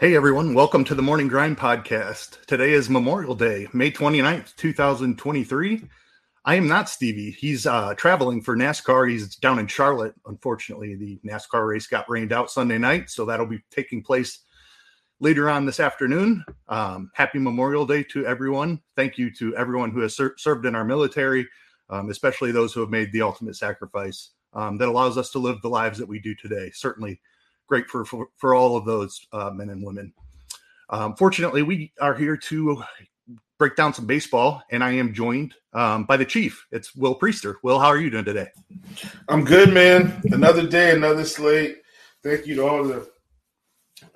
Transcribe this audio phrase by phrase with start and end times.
[0.00, 2.46] Hey everyone, welcome to the Morning Grind podcast.
[2.46, 5.82] Today is Memorial Day, May 29th, 2023.
[6.44, 7.32] I am not Stevie.
[7.32, 9.10] He's uh, traveling for NASCAR.
[9.10, 10.14] He's down in Charlotte.
[10.26, 14.44] Unfortunately, the NASCAR race got rained out Sunday night, so that'll be taking place
[15.18, 16.44] later on this afternoon.
[16.68, 18.80] Um, happy Memorial Day to everyone.
[18.94, 21.48] Thank you to everyone who has ser- served in our military,
[21.90, 25.60] um, especially those who have made the ultimate sacrifice um, that allows us to live
[25.60, 26.70] the lives that we do today.
[26.72, 27.20] Certainly
[27.68, 30.12] great for for, all of those uh, men and women.
[30.90, 32.82] Um, fortunately, we are here to
[33.58, 36.66] break down some baseball, and I am joined um, by the chief.
[36.72, 37.56] It's Will Priester.
[37.62, 38.48] Will, how are you doing today?
[39.28, 40.20] I'm good, man.
[40.32, 41.82] Another day, another slate.
[42.22, 43.08] Thank you to all the,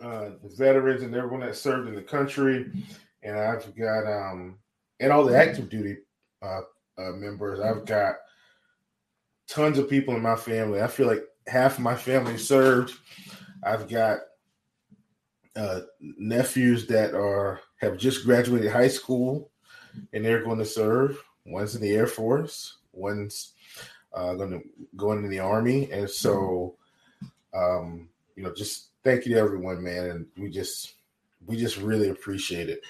[0.03, 2.71] uh, the veterans and everyone that served in the country,
[3.23, 4.59] and I've got um
[5.01, 5.99] and all the active duty
[6.43, 6.63] uh,
[6.97, 7.61] uh, members.
[7.61, 8.17] I've got
[9.49, 10.81] tons of people in my family.
[10.81, 12.99] I feel like half my family served
[13.63, 14.19] I've got
[15.55, 19.51] uh, nephews that are have just graduated high school
[20.13, 21.23] and they're going to serve.
[21.47, 22.79] One's in the Air Force.
[22.93, 23.53] One's
[24.15, 24.61] uh, going to
[24.97, 26.77] go into the Army, and so
[27.55, 30.95] um, you know, just thank you to everyone, man, and we just
[31.47, 32.83] we just really appreciate it.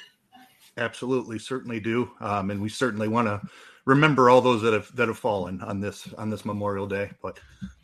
[0.76, 3.40] Absolutely, certainly do, um, and we certainly want to
[3.84, 7.10] remember all those that have that have fallen on this on this Memorial Day.
[7.22, 7.40] But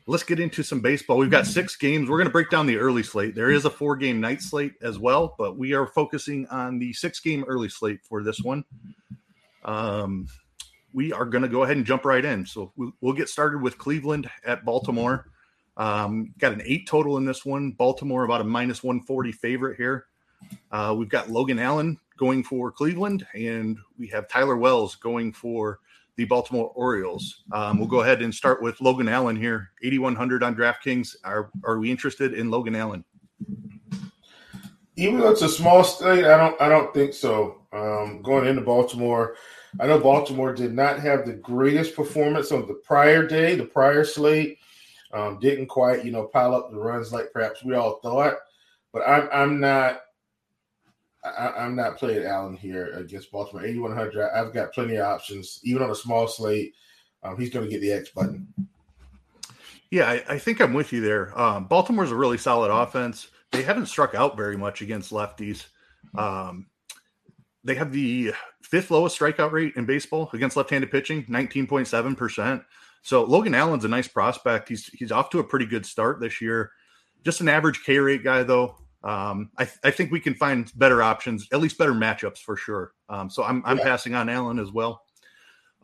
[0.08, 1.18] let's get into some baseball.
[1.18, 2.08] We've got six games.
[2.08, 3.34] We're going to break down the early slate.
[3.34, 6.94] There is a four game night slate as well, but we are focusing on the
[6.94, 8.64] six game early slate for this one.
[9.64, 10.26] Um,
[10.94, 12.46] we are going to go ahead and jump right in.
[12.46, 15.26] So we'll get started with Cleveland at Baltimore.
[15.76, 17.72] Um, got an eight total in this one.
[17.72, 20.06] Baltimore about a minus 140 favorite here.
[20.72, 25.80] Uh, we've got Logan Allen going for Cleveland, and we have Tyler Wells going for
[26.18, 27.44] the Baltimore Orioles.
[27.52, 31.14] Um, we'll go ahead and start with Logan Allen here, 8,100 on DraftKings.
[31.24, 33.04] Are are we interested in Logan Allen?
[34.96, 37.62] Even though it's a small state, I don't I don't think so.
[37.72, 39.36] Um, going into Baltimore,
[39.78, 44.04] I know Baltimore did not have the greatest performance on the prior day, the prior
[44.04, 44.58] slate.
[45.14, 48.34] Um, didn't quite, you know, pile up the runs like perhaps we all thought.
[48.92, 50.00] But I'm I'm not
[51.24, 53.64] I, am not playing Allen here against Baltimore.
[53.64, 54.30] 8100.
[54.30, 56.74] I've got plenty of options, even on a small slate.
[57.22, 58.46] Um, he's going to get the X button.
[59.90, 61.38] Yeah, I, I think I'm with you there.
[61.38, 63.28] Um, Baltimore's a really solid offense.
[63.52, 65.66] They haven't struck out very much against lefties.
[66.16, 66.66] Um,
[67.64, 68.32] they have the
[68.62, 72.62] fifth lowest strikeout rate in baseball against left-handed pitching, 19.7 percent.
[73.02, 74.68] So Logan Allen's a nice prospect.
[74.68, 76.72] He's he's off to a pretty good start this year.
[77.24, 78.76] Just an average K rate guy though.
[79.04, 82.56] Um, I, th- I, think we can find better options, at least better matchups for
[82.56, 82.94] sure.
[83.08, 83.84] Um, so I'm, I'm yeah.
[83.84, 85.02] passing on Allen as well.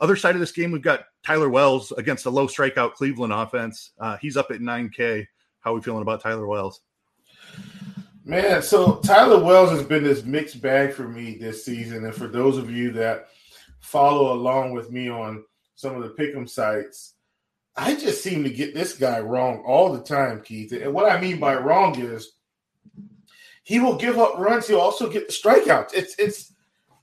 [0.00, 3.92] Other side of this game, we've got Tyler Wells against a low strikeout Cleveland offense.
[4.00, 5.26] Uh, he's up at 9K.
[5.60, 6.80] How are we feeling about Tyler Wells?
[8.24, 12.04] Man, so Tyler Wells has been this mixed bag for me this season.
[12.04, 13.28] And for those of you that
[13.78, 15.44] follow along with me on
[15.76, 17.14] some of the pick'em sites,
[17.76, 20.72] I just seem to get this guy wrong all the time, Keith.
[20.72, 22.32] And what I mean by wrong is
[23.64, 24.68] he will give up runs.
[24.68, 25.94] He'll also get the strikeouts.
[25.94, 26.52] It's it's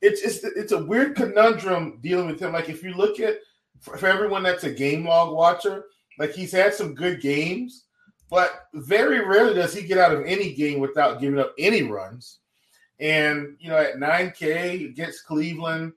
[0.02, 2.54] it's it's it's a weird conundrum dealing with him.
[2.54, 3.38] Like if you look at
[3.82, 5.86] for, for everyone that's a game log watcher,
[6.18, 7.86] like he's had some good games,
[8.30, 12.40] but very rarely does he get out of any game without giving up any runs.
[13.00, 15.94] And you know, at 9K against Cleveland,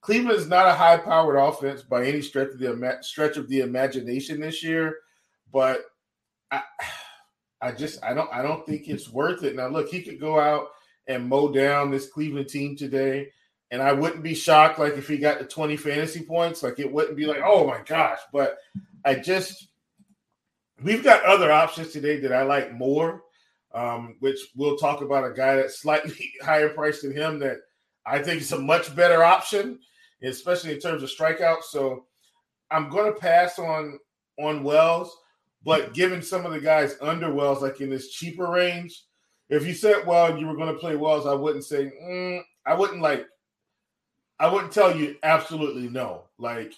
[0.00, 4.38] Cleveland is not a high-powered offense by any stretch of the stretch of the imagination
[4.38, 4.98] this year,
[5.52, 5.80] but
[6.52, 6.62] I,
[7.64, 9.56] I just I don't I don't think it's worth it.
[9.56, 10.68] Now, look, he could go out
[11.08, 13.30] and mow down this Cleveland team today,
[13.70, 16.62] and I wouldn't be shocked like if he got the 20 fantasy points.
[16.62, 18.58] Like it wouldn't be like, oh my gosh, but
[19.02, 19.68] I just
[20.82, 23.22] we've got other options today that I like more.
[23.72, 27.56] Um, which we'll talk about a guy that's slightly higher priced than him that
[28.04, 29.80] I think is a much better option,
[30.22, 31.64] especially in terms of strikeouts.
[31.70, 32.04] So
[32.70, 33.98] I'm going to pass on
[34.38, 35.16] on Wells,
[35.64, 39.02] but given some of the guys under Wells, like in this cheaper range,
[39.48, 42.74] if you said well you were going to play Wells, I wouldn't say mm, I
[42.74, 43.26] wouldn't like
[44.38, 46.24] I wouldn't tell you absolutely no.
[46.38, 46.72] Like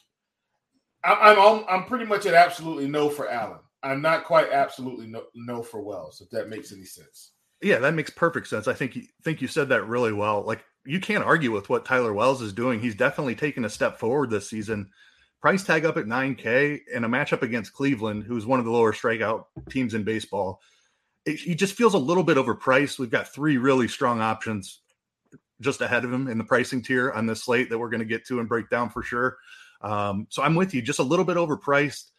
[1.04, 3.60] I'm I'm I'm pretty much at absolutely no for Allen.
[3.82, 7.32] I'm not quite absolutely no, no for Wells, if that makes any sense.
[7.62, 8.68] Yeah, that makes perfect sense.
[8.68, 10.42] I think you think you said that really well.
[10.42, 12.80] Like you can't argue with what Tyler Wells is doing.
[12.80, 14.90] He's definitely taken a step forward this season.
[15.46, 18.92] Price tag up at 9K in a matchup against Cleveland, who's one of the lower
[18.92, 20.60] strikeout teams in baseball.
[21.24, 22.98] He just feels a little bit overpriced.
[22.98, 24.80] We've got three really strong options
[25.60, 28.04] just ahead of him in the pricing tier on this slate that we're going to
[28.04, 29.36] get to and break down for sure.
[29.82, 32.10] Um, so I'm with you, just a little bit overpriced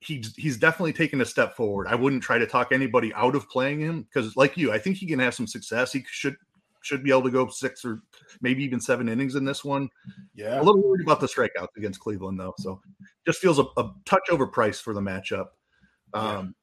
[0.00, 1.88] he's he's definitely taken a step forward.
[1.88, 4.96] I wouldn't try to talk anybody out of playing him because, like you, I think
[4.96, 5.92] he can have some success.
[5.92, 6.36] He should
[6.86, 7.98] should be able to go six or
[8.40, 9.88] maybe even seven innings in this one.
[10.34, 12.80] Yeah, a little worried about the strikeouts against Cleveland though, so
[13.26, 15.46] just feels a, a touch overpriced for the matchup.
[16.14, 16.54] Um,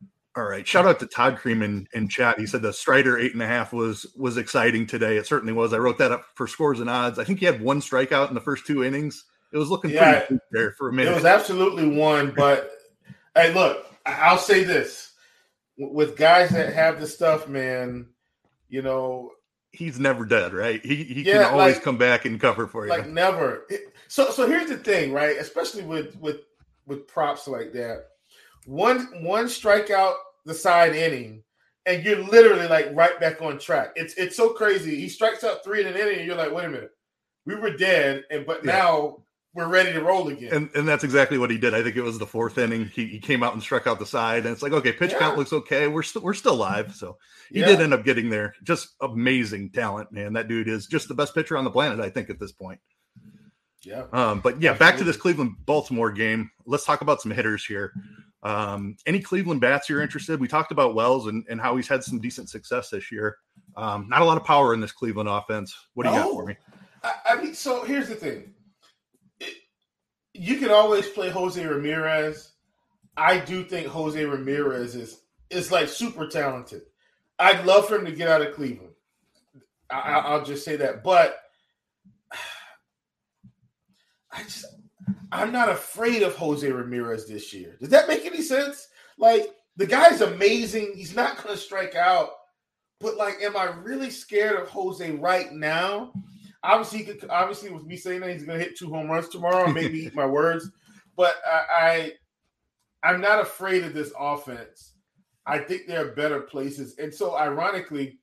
[0.00, 0.08] yeah.
[0.34, 2.40] All right, shout out to Todd Cream in, in chat.
[2.40, 5.18] He said the Strider eight and a half was was exciting today.
[5.18, 5.74] It certainly was.
[5.74, 7.18] I wrote that up for scores and odds.
[7.18, 9.24] I think he had one strikeout in the first two innings.
[9.52, 11.12] It was looking yeah, pretty there for a minute.
[11.12, 12.70] It was absolutely one, but
[13.34, 15.12] hey, look, I'll say this:
[15.76, 18.06] with guys that have the stuff, man,
[18.68, 19.32] you know,
[19.72, 20.84] he's never dead, right?
[20.84, 22.90] He he yeah, can always like, come back and cover for you.
[22.90, 23.66] Like never.
[24.08, 25.36] So so here's the thing, right?
[25.38, 26.40] Especially with with
[26.86, 28.06] with props like that.
[28.66, 30.14] One one strikeout
[30.44, 31.42] the side inning,
[31.86, 33.92] and you're literally like right back on track.
[33.96, 34.96] It's it's so crazy.
[34.96, 36.92] He strikes out three in an inning, and you're like, wait a minute,
[37.46, 38.72] we were dead, and but yeah.
[38.72, 39.22] now
[39.54, 40.52] we're ready to roll again.
[40.52, 41.74] And and that's exactly what he did.
[41.74, 42.86] I think it was the fourth inning.
[42.86, 45.18] He, he came out and struck out the side, and it's like, okay, pitch yeah.
[45.18, 45.88] count looks okay.
[45.88, 46.94] We're still we're still live.
[46.94, 47.18] So
[47.50, 47.66] he yeah.
[47.66, 48.54] did end up getting there.
[48.62, 50.32] Just amazing talent, man.
[50.32, 52.80] That dude is just the best pitcher on the planet, I think, at this point.
[53.82, 54.04] Yeah.
[54.12, 54.78] Um, but yeah, Absolutely.
[54.78, 56.50] back to this Cleveland Baltimore game.
[56.66, 57.92] Let's talk about some hitters here.
[58.44, 60.40] Um, any Cleveland bats you're interested?
[60.40, 63.36] We talked about Wells and, and how he's had some decent success this year.
[63.76, 65.74] Um, not a lot of power in this Cleveland offense.
[65.94, 66.56] What do you oh, got for me?
[67.02, 68.52] I, I mean, so here's the thing
[70.34, 72.52] you can always play Jose Ramirez.
[73.16, 75.20] I do think Jose Ramirez is
[75.50, 76.82] is like super talented.
[77.38, 78.94] I'd love for him to get out of Cleveland.
[79.90, 81.36] I, will just say that, but
[84.30, 84.64] I just
[85.30, 87.76] I'm not afraid of Jose Ramirez this year.
[87.80, 88.88] Does that make any sense?
[89.18, 89.46] Like
[89.76, 90.92] the guy's amazing.
[90.94, 92.30] He's not going to strike out,
[93.00, 96.12] but like, am I really scared of Jose right now?
[96.62, 99.70] Obviously, could, obviously, with me saying that he's going to hit two home runs tomorrow,
[99.70, 100.70] maybe eat my words,
[101.16, 102.12] but I,
[103.02, 104.94] I, I'm not afraid of this offense.
[105.46, 108.18] I think there are better places, and so ironically,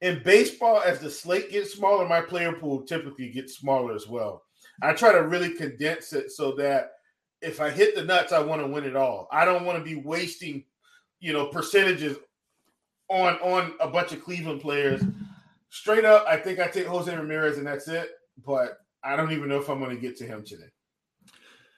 [0.00, 4.44] in baseball, as the slate gets smaller, my player pool typically gets smaller as well.
[4.80, 6.92] I try to really condense it so that
[7.42, 9.28] if I hit the nuts, I want to win it all.
[9.32, 10.64] I don't want to be wasting,
[11.18, 12.16] you know, percentages
[13.08, 15.02] on on a bunch of Cleveland players
[15.70, 18.08] straight up, I think I take Jose Ramirez and that's it.
[18.44, 20.68] But I don't even know if I'm going to get to him today.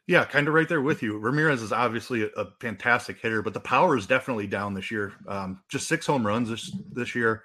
[0.07, 1.19] Yeah, kind of right there with you.
[1.19, 5.13] Ramirez is obviously a, a fantastic hitter, but the power is definitely down this year.
[5.29, 7.45] Um, just six home runs this this year.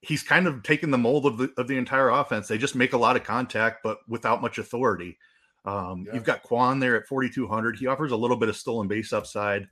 [0.00, 2.46] He's kind of taken the mold of the of the entire offense.
[2.46, 5.18] They just make a lot of contact, but without much authority.
[5.64, 6.14] Um, yeah.
[6.14, 7.76] You've got Kwan there at 4,200.
[7.78, 9.68] He offers a little bit of stolen base upside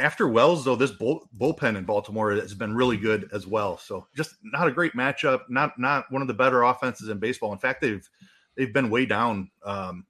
[0.00, 3.78] after Wells, though, this bull, bullpen in Baltimore has been really good as well.
[3.78, 5.42] So just not a great matchup.
[5.48, 7.52] Not not one of the better offenses in baseball.
[7.52, 8.08] In fact, they've
[8.56, 10.06] they've been way down um,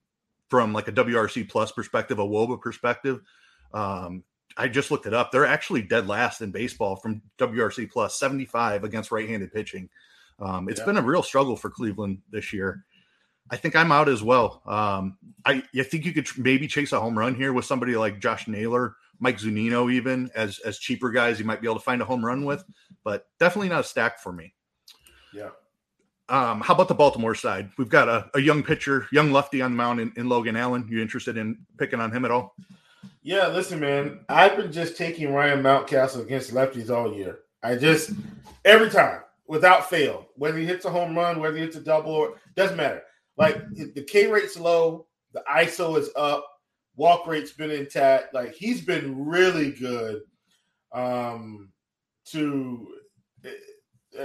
[0.49, 3.21] from like a WRC plus perspective, a WOBA perspective.
[3.73, 4.25] Um,
[4.57, 5.31] I just looked it up.
[5.31, 9.89] They're actually dead last in baseball from WRC plus 75 against right-handed pitching.
[10.41, 10.87] Um, it's yeah.
[10.87, 12.85] been a real struggle for Cleveland this year.
[13.51, 14.63] I think I'm out as well.
[14.67, 18.21] Um, I, I think you could maybe chase a home run here with somebody like
[18.21, 22.03] Josh Naylor Mike Zunino, even as as cheaper guys, you might be able to find
[22.03, 22.65] a home run with,
[23.05, 24.55] but definitely not a stack for me.
[25.33, 25.51] Yeah.
[26.29, 27.71] Um, how about the Baltimore side?
[27.77, 30.87] We've got a, a young pitcher, young lefty on the mound in, in Logan Allen.
[30.89, 32.55] You interested in picking on him at all?
[33.23, 34.21] Yeah, listen, man.
[34.29, 37.41] I've been just taking Ryan Mountcastle against lefties all year.
[37.63, 38.13] I just
[38.65, 42.13] every time, without fail, whether he hits a home run, whether he hits a double,
[42.13, 43.03] or doesn't matter.
[43.37, 46.47] Like the K rate's low, the ISO is up,
[46.97, 48.35] walk rate's been intact.
[48.35, 50.23] Like he's been really good
[50.93, 51.71] um,
[52.27, 52.89] to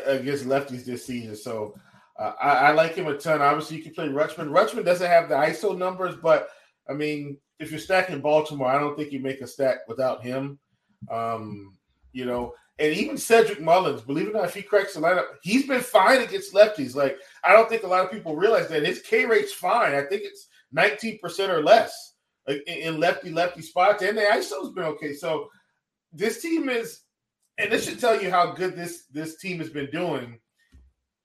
[0.05, 1.35] against lefties this season.
[1.35, 1.75] So
[2.19, 3.41] uh, I, I, like him a ton.
[3.41, 4.49] Obviously, you can play Rutschman.
[4.49, 6.49] Rutschman doesn't have the ISO numbers, but
[6.89, 10.59] I mean, if you're stacking Baltimore, I don't think you make a stack without him.
[11.11, 11.77] Um,
[12.13, 15.25] you know, and even Cedric Mullins, believe it or not, if he cracks the lineup,
[15.41, 16.95] he's been fine against lefties.
[16.95, 19.93] Like I don't think a lot of people realize that his K rate's fine.
[19.93, 22.14] I think it's 19% or less
[22.47, 25.13] in lefty lefty spots, and the ISO's been okay.
[25.13, 25.49] So
[26.13, 27.01] this team is,
[27.57, 30.39] and this should tell you how good this this team has been doing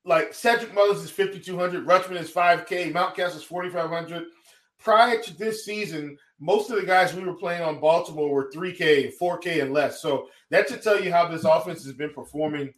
[0.05, 4.25] like Cedric Mullins is 5,200, Rutschman is 5K, Mountcastle is 4,500.
[4.79, 9.13] Prior to this season, most of the guys we were playing on Baltimore were 3K,
[9.21, 10.01] 4K, and less.
[10.01, 12.73] So that should tell you how this offense has been performing.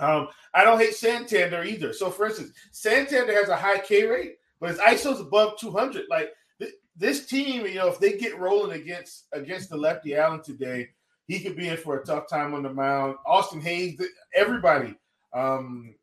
[0.00, 1.92] Um, I don't hate Santander either.
[1.92, 6.06] So, for instance, Santander has a high K rate, but his ISO is above 200.
[6.10, 10.42] Like th- this team, you know, if they get rolling against against the lefty Allen
[10.42, 10.88] today,
[11.26, 13.16] he could be in for a tough time on the mound.
[13.26, 14.00] Austin Hays,
[14.34, 14.94] everybody.
[15.32, 15.94] Um,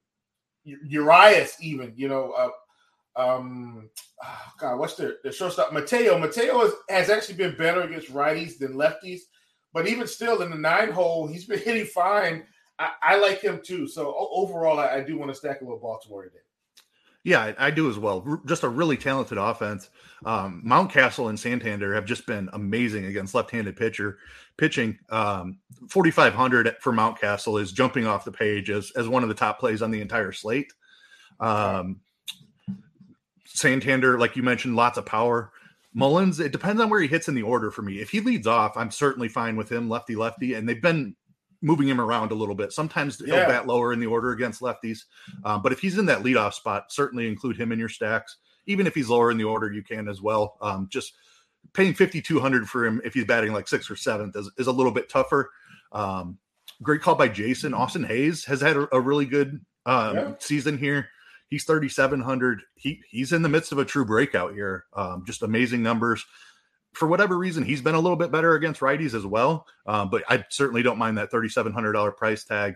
[0.63, 2.49] Urias, even you know, uh,
[3.21, 3.89] um,
[4.23, 5.73] oh God, what's the the shortstop?
[5.73, 6.17] Mateo.
[6.17, 9.21] Mateo has, has actually been better against righties than lefties,
[9.73, 12.43] but even still in the nine hole, he's been hitting fine.
[12.77, 13.87] I, I like him too.
[13.87, 16.39] So overall, I, I do want to stack a little Baltimore today.
[17.29, 18.41] Yeah, I, I, do as well.
[18.47, 19.91] Just a really talented offense.
[20.25, 24.17] Um, Mountcastle and Santander have just been amazing against left-handed pitcher
[24.57, 24.97] pitching.
[25.11, 25.59] Um,
[25.89, 29.83] 4,500 for Mountcastle is jumping off the page as as one of the top plays
[29.83, 30.73] on the entire slate.
[31.39, 31.99] Um,
[33.45, 35.51] Santander, like you mentioned, lots of power.
[35.93, 38.01] Mullins, it depends on where he hits in the order for me.
[38.01, 41.15] If he leads off, I'm certainly fine with him, lefty lefty, and they've been
[41.61, 42.71] moving him around a little bit.
[42.71, 43.35] Sometimes yeah.
[43.35, 45.05] he'll bat lower in the order against lefties,
[45.43, 48.37] um, but if he's in that leadoff spot, certainly include him in your stacks.
[48.65, 50.57] Even if he's lower in the order, you can as well.
[50.61, 51.13] Um, just
[51.73, 54.91] paying 5200 for him if he's batting like sixth or seventh is, is a little
[54.91, 55.51] bit tougher.
[55.91, 56.37] Um,
[56.81, 57.73] great call by Jason.
[57.73, 60.31] Austin Hays has had a, a really good um, yeah.
[60.39, 61.09] season here.
[61.49, 62.61] He's 3,700.
[62.75, 64.85] He he's in the midst of a true breakout here.
[64.93, 66.23] Um, just amazing numbers
[66.93, 69.67] for whatever reason, he's been a little bit better against righties as well.
[69.85, 72.75] Um, but I certainly don't mind that thirty-seven hundred dollar price tag.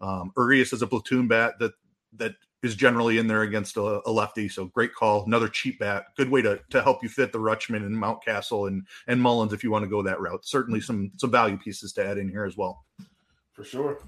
[0.00, 1.72] Um, Urias is a platoon bat that
[2.16, 4.48] that is generally in there against a, a, lefty.
[4.48, 5.24] So great call.
[5.26, 6.06] Another cheap bat.
[6.16, 9.62] Good way to to help you fit the Rutschman and Mountcastle and and Mullins if
[9.62, 10.46] you want to go that route.
[10.46, 12.84] Certainly some some value pieces to add in here as well.
[13.52, 13.98] For sure.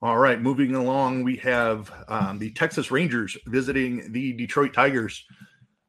[0.00, 5.24] All right, moving along, we have um, the Texas Rangers visiting the Detroit Tigers.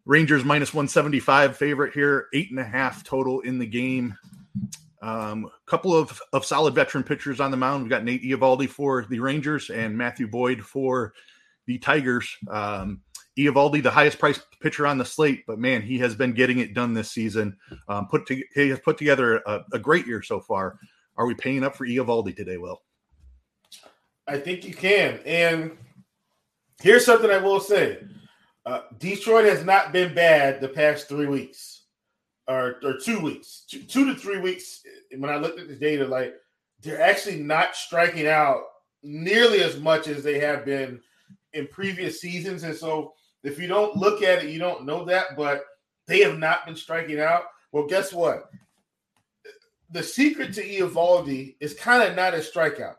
[0.06, 4.18] Rangers minus 175 favorite here, eight and a half total in the game.
[5.02, 7.84] A um, couple of, of solid veteran pitchers on the mound.
[7.84, 11.14] We've got Nate Eovaldi for the Rangers and Matthew Boyd for
[11.68, 12.30] the Tigers.
[12.50, 13.02] Um,
[13.38, 16.74] Eovaldi, the highest priced pitcher on the slate, but man, he has been getting it
[16.74, 17.58] done this season.
[17.88, 20.80] Um, put to, he has put together a, a, great year so far.
[21.18, 22.82] Are we paying up for Eovaldi today, Will?
[24.28, 25.20] I think you can.
[25.26, 25.72] And
[26.82, 28.00] here's something I will say.
[28.66, 31.84] Uh, Detroit has not been bad the past three weeks,
[32.48, 34.84] or or two weeks, two, two to three weeks.
[35.18, 36.34] When I looked at the data, like
[36.82, 38.64] they're actually not striking out
[39.02, 41.02] nearly as much as they have been
[41.52, 42.64] in previous seasons.
[42.64, 45.36] And so, if you don't look at it, you don't know that.
[45.36, 45.66] But
[46.08, 47.44] they have not been striking out.
[47.74, 48.50] Well, guess what?
[49.92, 52.96] The secret to Eovaldi is kind of not as strikeouts.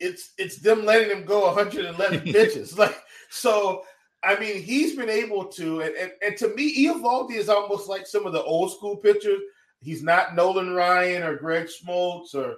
[0.00, 2.78] It's it's them letting them go 111 pitches.
[2.78, 2.96] Like
[3.30, 3.84] so
[4.24, 8.06] I mean, he's been able to, and, and, and to me, Eovaldi is almost like
[8.06, 9.40] some of the old school pitchers.
[9.80, 12.56] He's not Nolan Ryan or Greg Smoltz or,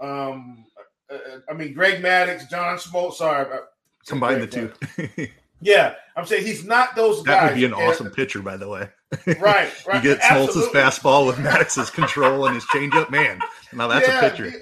[0.00, 0.64] um,
[1.10, 3.14] uh, uh I mean, Greg Maddux, John Smoltz.
[3.14, 3.46] Sorry,
[4.06, 4.72] combine the two.
[5.60, 7.40] yeah, I'm saying he's not those that guys.
[7.40, 8.88] That would be an awesome pitcher, by the way.
[9.26, 9.86] Right, right.
[9.94, 13.10] you get Smoltz's fastball with Maddux's control and his changeup.
[13.10, 13.38] Man,
[13.74, 14.52] now that's yeah, a pitcher.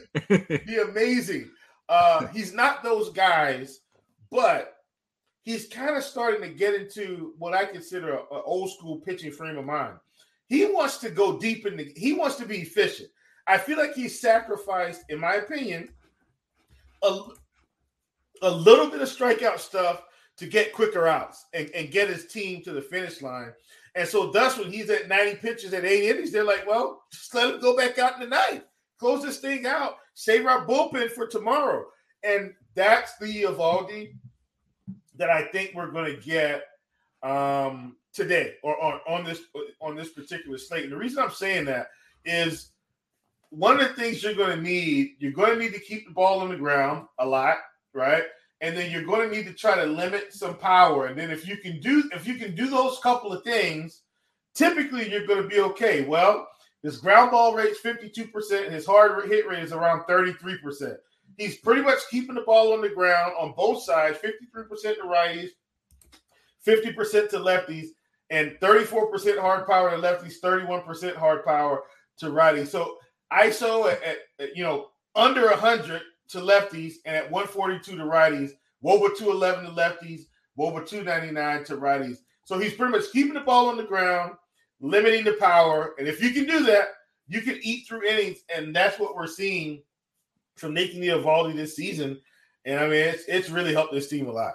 [0.49, 1.49] be, be amazing.
[1.89, 3.81] Uh, he's not those guys,
[4.33, 4.80] but
[5.51, 9.59] he's kind of starting to get into what I consider an old school pitching frame
[9.59, 9.95] of mind.
[10.47, 13.11] He wants to go deep in the, he wants to be efficient.
[13.47, 15.89] I feel like he sacrificed, in my opinion,
[17.03, 17.21] a,
[18.43, 20.03] a little bit of strikeout stuff
[20.37, 23.53] to get quicker outs and, and get his team to the finish line.
[23.97, 27.35] And so thus when he's at 90 pitches at eight innings, they're like, well, just
[27.35, 28.65] let him go back out in the ninth.
[28.99, 29.97] Close this thing out.
[30.15, 31.87] Save our bullpen for tomorrow.
[32.23, 34.13] And that's the Eovaldi
[35.21, 36.65] that I think we're going to get
[37.23, 39.43] um, today or on, on this
[39.81, 40.85] on this particular slate.
[40.85, 41.89] And the reason I'm saying that
[42.25, 42.71] is
[43.51, 46.15] one of the things you're going to need, you're going to need to keep the
[46.15, 47.59] ball on the ground a lot,
[47.93, 48.23] right?
[48.63, 51.07] And then you're going to need to try to limit some power.
[51.07, 54.03] And then if you can do if you can do those couple of things,
[54.55, 56.05] typically you're going to be okay.
[56.05, 56.49] Well,
[56.83, 60.97] his ground ball rate's 52%, and his hard hit rate is around 33%.
[61.41, 65.49] He's pretty much keeping the ball on the ground on both sides, 53% to righties,
[66.67, 67.87] 50% to lefties,
[68.29, 71.85] and 34% hard power to lefties, 31% hard power
[72.19, 72.69] to righties.
[72.69, 72.99] So
[73.33, 78.51] ISO at, at, you know under 100 to lefties and at 142 to righties,
[78.85, 80.23] WOBA 211 to lefties,
[80.59, 82.19] WOBA 299 to righties.
[82.45, 84.35] So he's pretty much keeping the ball on the ground,
[84.81, 85.95] limiting the power.
[85.99, 86.89] And if you can do that,
[87.29, 88.41] you can eat through innings.
[88.55, 89.83] And that's what we're seeing
[90.61, 92.21] from Nathan Eovaldi this season.
[92.65, 94.55] And I mean, it's, it's really helped this team a lot.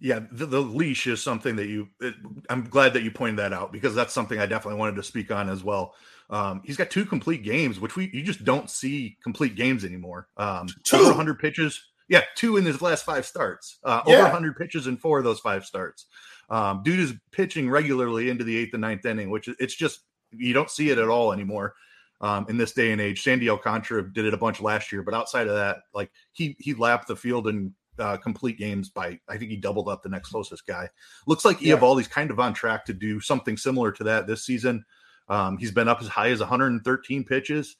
[0.00, 1.88] Yeah, the, the, leash is something that you.
[2.00, 2.14] It,
[2.50, 5.30] I'm glad that you pointed that out because that's something I definitely wanted to speak
[5.30, 5.94] on as well.
[6.30, 10.28] Um, he's got two complete games, which we you just don't see complete games anymore.
[10.36, 10.96] Um, two.
[10.96, 11.82] over 100 pitches.
[12.08, 13.78] Yeah, two in his last five starts.
[13.84, 14.14] Uh, yeah.
[14.14, 16.06] Over 100 pitches in four of those five starts.
[16.50, 20.00] Um, dude is pitching regularly into the eighth and ninth inning, which it's just
[20.30, 21.74] you don't see it at all anymore
[22.22, 23.22] um, in this day and age.
[23.22, 26.72] Sandy Alcantara did it a bunch last year, but outside of that, like he he
[26.72, 30.30] lapped the field in uh, complete games by I think he doubled up the next
[30.30, 30.88] closest guy.
[31.26, 31.78] Looks like yeah.
[32.10, 34.84] Kind of on track to do something similar to that this season.
[35.28, 37.76] Um, he's been up as high as 113 pitches.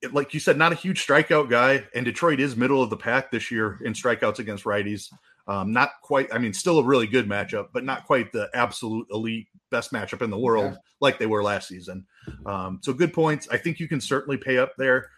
[0.00, 2.96] It, like you said, not a huge strikeout guy, and Detroit is middle of the
[2.96, 5.12] pack this year in strikeouts against righties.
[5.48, 9.08] Um, not quite, I mean, still a really good matchup, but not quite the absolute
[9.10, 12.06] elite best matchup in the world like they were last season.
[12.46, 13.48] Um, so good points.
[13.50, 15.08] I think you can certainly pay up there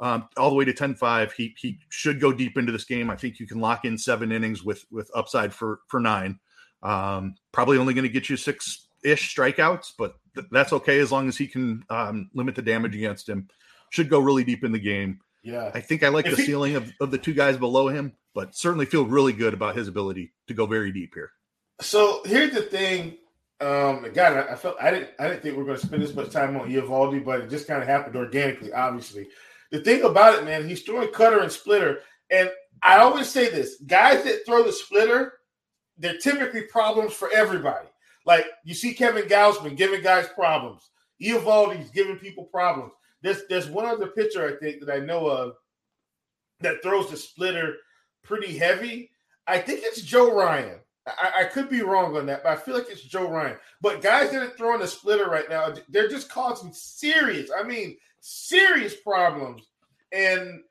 [0.00, 1.32] um, all the way to 10-5.
[1.32, 3.10] He he should go deep into this game.
[3.10, 6.38] I think you can lock in seven innings with with upside for for nine.
[6.82, 11.10] Um, probably only going to get you six ish strikeouts, but th- that's okay as
[11.10, 13.48] long as he can um, limit the damage against him.
[13.90, 15.20] Should go really deep in the game.
[15.42, 17.88] Yeah, I think I like if the he, ceiling of, of the two guys below
[17.88, 21.30] him, but certainly feel really good about his ability to go very deep here.
[21.80, 23.18] So here's the thing.
[23.60, 26.02] Um, again, I, I felt I didn't I didn't think we are going to spend
[26.02, 29.28] this much time on Eovaldi, but it just kind of happened organically, obviously.
[29.70, 32.00] The thing about it, man, he's throwing cutter and splitter.
[32.30, 32.50] And
[32.82, 35.34] I always say this guys that throw the splitter,
[35.96, 37.88] they're typically problems for everybody.
[38.26, 40.90] Like you see Kevin Gausman giving guys problems.
[41.22, 42.92] Eovaldi's giving people problems.
[43.22, 45.54] There's there's one other pitcher I think that I know of
[46.60, 47.76] that throws the splitter
[48.24, 49.10] pretty heavy.
[49.46, 50.78] I think it's Joe Ryan.
[51.06, 53.58] I, I, could be wrong on that, but I feel like it's Joe Ryan.
[53.82, 57.98] But guys that are throwing the splitter right now, they're just causing serious, I mean,
[58.20, 59.68] serious problems.
[60.12, 60.62] And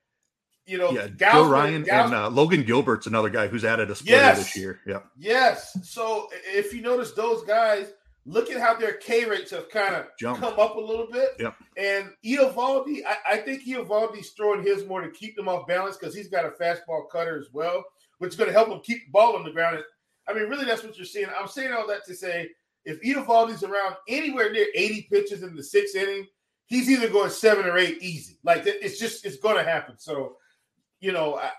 [0.66, 4.18] you know, yeah, Joe Ryan and uh, Logan Gilbert's another guy who's added a splitter
[4.18, 4.80] yes, this year.
[4.88, 5.00] Yeah.
[5.18, 5.78] Yes.
[5.84, 7.92] So if you notice those guys,
[8.26, 11.32] look at how their K rates have kind of come up a little bit.
[11.40, 11.56] Yep.
[11.78, 16.16] And Eovaldi, I, I think Eovaldi's throwing his more to keep them off balance because
[16.16, 17.84] he's got a fastball cutter as well,
[18.20, 19.80] which is going to help him keep the ball on the ground.
[20.28, 21.28] I mean, really, that's what you're seeing.
[21.38, 22.50] I'm saying all that to say
[22.86, 26.28] if Eovaldi's around anywhere near 80 pitches in the sixth inning,
[26.66, 28.38] he's either going seven or eight easy.
[28.44, 29.96] Like it's just it's going to happen.
[29.98, 30.38] So,
[31.02, 31.52] you know, I,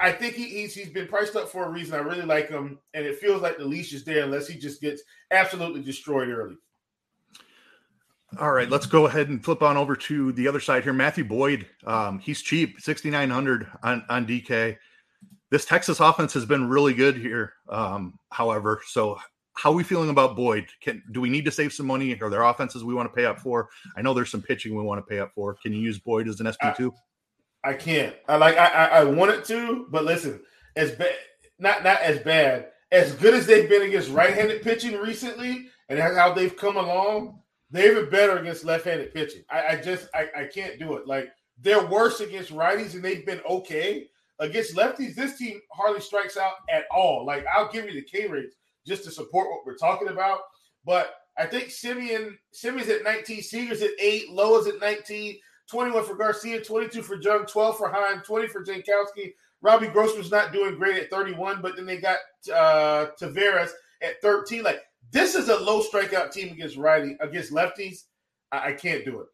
[0.00, 1.94] I think he, he's he's been priced up for a reason.
[1.94, 4.80] I really like him, and it feels like the leash is there unless he just
[4.80, 6.56] gets absolutely destroyed early.
[8.38, 10.92] All right, let's go ahead and flip on over to the other side here.
[10.92, 14.78] Matthew Boyd, um, he's cheap, sixty nine hundred on on DK.
[15.50, 17.54] This Texas offense has been really good here.
[17.68, 19.18] Um, however, so
[19.54, 20.66] how are we feeling about Boyd?
[20.80, 22.18] Can do we need to save some money?
[22.22, 23.68] Are there offenses we want to pay up for?
[23.96, 25.56] I know there's some pitching we want to pay up for.
[25.62, 26.94] Can you use Boyd as an SP two?
[27.62, 28.14] I, can't.
[28.28, 30.40] I like I, I I wanted to, but listen,
[30.76, 31.14] as bad
[31.58, 36.32] not not as bad as good as they've been against right-handed pitching recently, and how
[36.32, 37.36] they've come along.
[37.72, 39.44] They've been better against left-handed pitching.
[39.48, 41.06] I, I just I, I can't do it.
[41.06, 41.28] Like
[41.60, 45.14] they're worse against righties, and they've been okay against lefties.
[45.14, 47.24] This team hardly strikes out at all.
[47.24, 50.40] Like I'll give you the K rates just to support what we're talking about.
[50.84, 55.38] But I think Semien Semien's at 19, Seager's at eight, Lowe's at 19,
[55.70, 59.34] 21 for Garcia, 22 for Jung, 12 for Heim, 20 for Jankowski.
[59.62, 62.18] Robbie Grossman's not doing great at 31, but then they got
[62.52, 63.70] uh, Taveras
[64.02, 64.62] at 13.
[64.62, 68.04] Like this is a low strikeout team against righty against lefties.
[68.50, 69.26] I, I can't do it.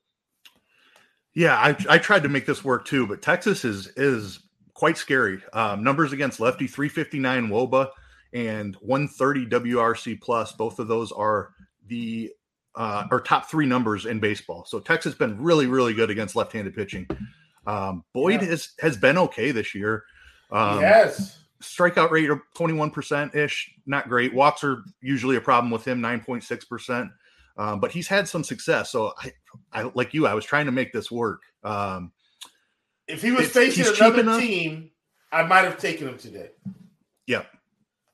[1.35, 4.41] Yeah, I, I tried to make this work too, but Texas is is
[4.75, 5.43] quite scary.
[5.53, 7.91] Um, numbers against lefty 359 Woba
[8.33, 10.53] and 130 WRC plus.
[10.53, 11.51] Both of those are
[11.87, 12.33] the
[12.77, 14.65] uh, or top three numbers in baseball.
[14.67, 17.09] So Texas has been really, really good against left-handed pitching.
[17.67, 18.49] Um, Boyd yeah.
[18.49, 20.05] has has been okay this year.
[20.51, 21.41] Um, yes.
[21.63, 24.35] Strikeout rate of 21% ish, not great.
[24.35, 27.11] Walks are usually a problem with him, 9.6%.
[27.57, 28.91] Um, but he's had some success.
[28.91, 29.33] So I,
[29.73, 31.41] I, like you, I was trying to make this work.
[31.65, 32.13] Um,
[33.09, 34.91] if he was facing another team,
[35.33, 36.51] I might have taken him today.
[37.27, 37.45] Yeah.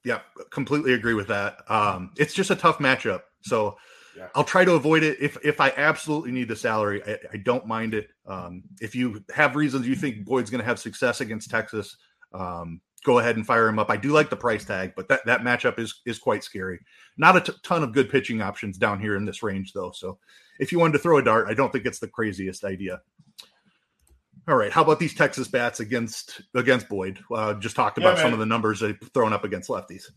[0.05, 0.21] Yeah.
[0.51, 1.69] Completely agree with that.
[1.69, 3.23] Um, it's just a tough matchup.
[3.43, 3.77] So
[4.17, 4.29] yeah.
[4.35, 7.03] I'll try to avoid it if if I absolutely need the salary.
[7.07, 8.11] I, I don't mind it.
[8.27, 11.97] Um, if you have reasons you think Boyd's going to have success against Texas,
[12.33, 13.91] um, go ahead and fire him up.
[13.91, 16.81] I do like the price tag, but that that matchup is is quite scary.
[17.17, 19.93] Not a t- ton of good pitching options down here in this range though.
[19.93, 20.19] So
[20.59, 23.01] if you wanted to throw a dart, I don't think it's the craziest idea.
[24.49, 27.21] All right, how about these Texas bats against against Boyd?
[27.31, 30.11] Uh, just talked about yeah, some of the numbers they've thrown up against lefties.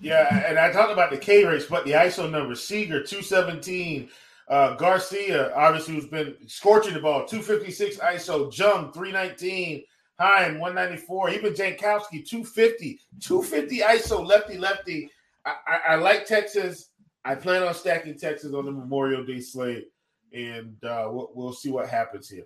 [0.00, 4.08] Yeah, and I talked about the K rates, but the ISO number Seager two seventeen,
[4.48, 9.84] uh, Garcia obviously who's been scorching the ball two fifty six ISO, Jung three nineteen,
[10.18, 15.10] Heim one ninety four, even Jankowski 250, 250 ISO lefty lefty.
[15.44, 16.90] I, I, I, like Texas.
[17.24, 19.88] I plan on stacking Texas on the Memorial Day slate,
[20.34, 22.44] and uh, we'll, we'll see what happens here.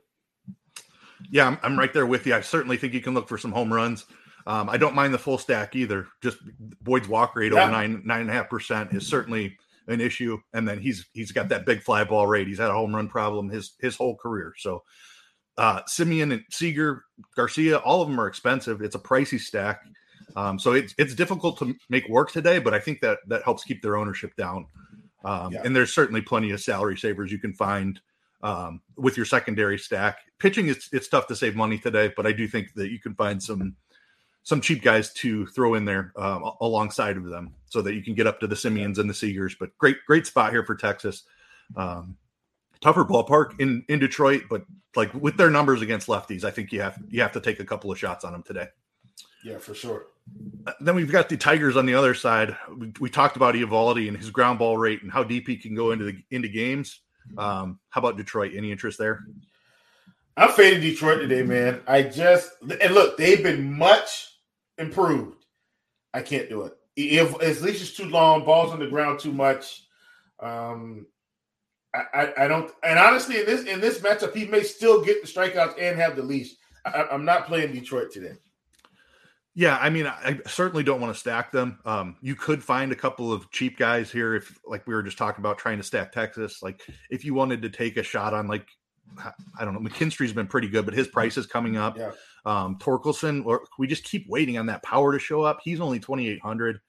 [1.31, 2.35] Yeah, I'm, I'm right there with you.
[2.35, 4.05] I certainly think you can look for some home runs.
[4.47, 6.07] Um, I don't mind the full stack either.
[6.23, 6.39] Just
[6.83, 7.63] Boyd's walk rate yeah.
[7.63, 9.57] over nine nine and a half percent is certainly
[9.89, 10.39] an issue.
[10.53, 12.47] And then he's he's got that big fly ball rate.
[12.47, 14.53] He's had a home run problem his his whole career.
[14.59, 14.83] So
[15.57, 17.05] uh Semien and Seager,
[17.37, 18.83] Garcia, all of them are expensive.
[18.83, 19.81] It's a pricey stack.
[20.37, 23.65] Um, so it's it's difficult to make work today, but I think that that helps
[23.65, 24.67] keep their ownership down.
[25.25, 25.63] Um, yeah.
[25.65, 28.01] And there's certainly plenty of salary savers you can find
[28.43, 30.19] um, with your secondary stack.
[30.39, 33.15] Pitching is it's tough to save money today, but I do think that you can
[33.15, 33.77] find some
[34.45, 38.15] some cheap guys to throw in there um, alongside of them so that you can
[38.15, 39.55] get up to the Semiens and the Seagers.
[39.59, 41.25] But great, great spot here for Texas.
[41.77, 42.17] Um,
[42.81, 46.83] tougher ballpark in in Detroit, but like with their numbers against lefties, I think you
[46.83, 48.69] have you have to take a couple of shots on them today.
[49.43, 50.07] Yeah, for sure.
[50.67, 52.57] Uh, then we've got the Tigers on the other side.
[52.79, 55.75] We, we talked about Eovaldi and his ground ball rate and how deep he can
[55.75, 57.01] go into the into games.
[57.39, 58.53] Um, how about Detroit?
[58.55, 59.25] Any interest there?
[60.37, 61.81] I'm fading Detroit today, man.
[61.87, 64.34] I just and look, they've been much
[64.79, 65.45] improved.
[66.13, 66.75] I can't do it.
[66.97, 69.87] If his leash is too long, balls on the ground too much.
[70.41, 71.07] Um,
[71.95, 72.71] I, I, I, don't.
[72.83, 76.17] And honestly, in this in this matchup, he may still get the strikeouts and have
[76.17, 76.55] the leash.
[76.85, 78.35] I, am not playing Detroit today.
[79.57, 81.79] Yeah, I mean, I certainly don't want to stack them.
[81.85, 85.17] Um, you could find a couple of cheap guys here if, like we were just
[85.17, 86.61] talking about, trying to stack Texas.
[86.61, 88.67] Like if you wanted to take a shot on, like
[89.59, 91.97] I don't know, McKinstry's been pretty good, but his price is coming up.
[91.97, 92.11] Yeah.
[92.47, 95.61] Um, Torkelson, or we just keep waiting on that power to show up.
[95.63, 96.81] He's only 2,800.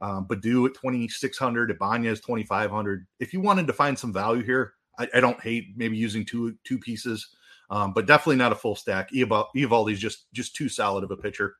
[0.00, 1.70] Um, Baddoo at 2,600.
[1.70, 3.06] Ibanez 2,500.
[3.20, 6.56] If you wanted to find some value here, I, I don't hate maybe using two
[6.64, 7.28] two pieces,
[7.70, 9.10] um, but definitely not a full stack.
[9.12, 11.56] Eovaldi's just just too solid of a pitcher.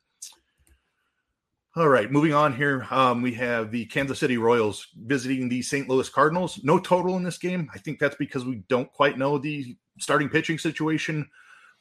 [1.77, 2.87] All right, moving on here.
[2.91, 5.89] Um, we have the Kansas City Royals visiting the St.
[5.89, 6.61] Louis Cardinals.
[6.63, 7.69] No total in this game.
[7.75, 11.29] I think that's because we don't quite know the starting pitching situation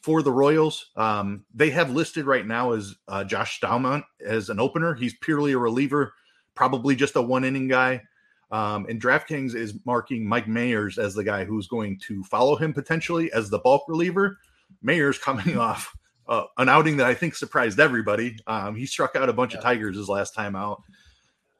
[0.04, 0.92] for the Royals.
[0.98, 4.94] Um, they have listed right now as uh, Josh Staumont as an opener.
[4.94, 6.14] He's purely a reliever,
[6.56, 8.04] probably just a one inning guy.
[8.52, 12.74] Um, and DraftKings is marking Mike Mayers as the guy who's going to follow him
[12.74, 14.38] potentially as the bulk reliever.
[14.86, 15.96] Mayers coming off
[16.28, 18.38] uh, an outing that I think surprised everybody.
[18.46, 19.60] Um, he struck out a bunch yeah.
[19.60, 20.84] of Tigers his last time out,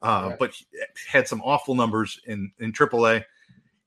[0.02, 0.36] uh, yeah.
[0.38, 0.54] but
[1.08, 3.24] had some awful numbers in in AAA.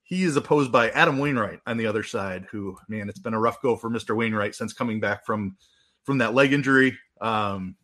[0.08, 3.40] He is opposed by Adam Wainwright on the other side, who man, it's been a
[3.40, 5.56] rough go for Mister Wainwright since coming back from
[6.04, 6.96] from that leg injury.
[7.20, 7.74] Um,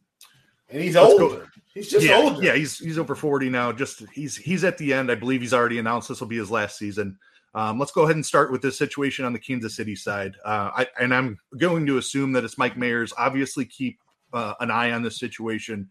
[0.71, 1.37] and he's older.
[1.37, 1.47] Go.
[1.75, 2.41] He's just yeah, older.
[2.41, 3.73] Yeah, he's he's over forty now.
[3.73, 5.11] Just he's he's at the end.
[5.11, 7.19] I believe he's already announced this will be his last season.
[7.55, 10.37] Um, let's go ahead and start with this situation on the Kansas City side.
[10.45, 13.13] Uh, I, and I'm going to assume that it's Mike Mayers.
[13.19, 13.99] Obviously, keep
[14.33, 15.91] uh, an eye on this situation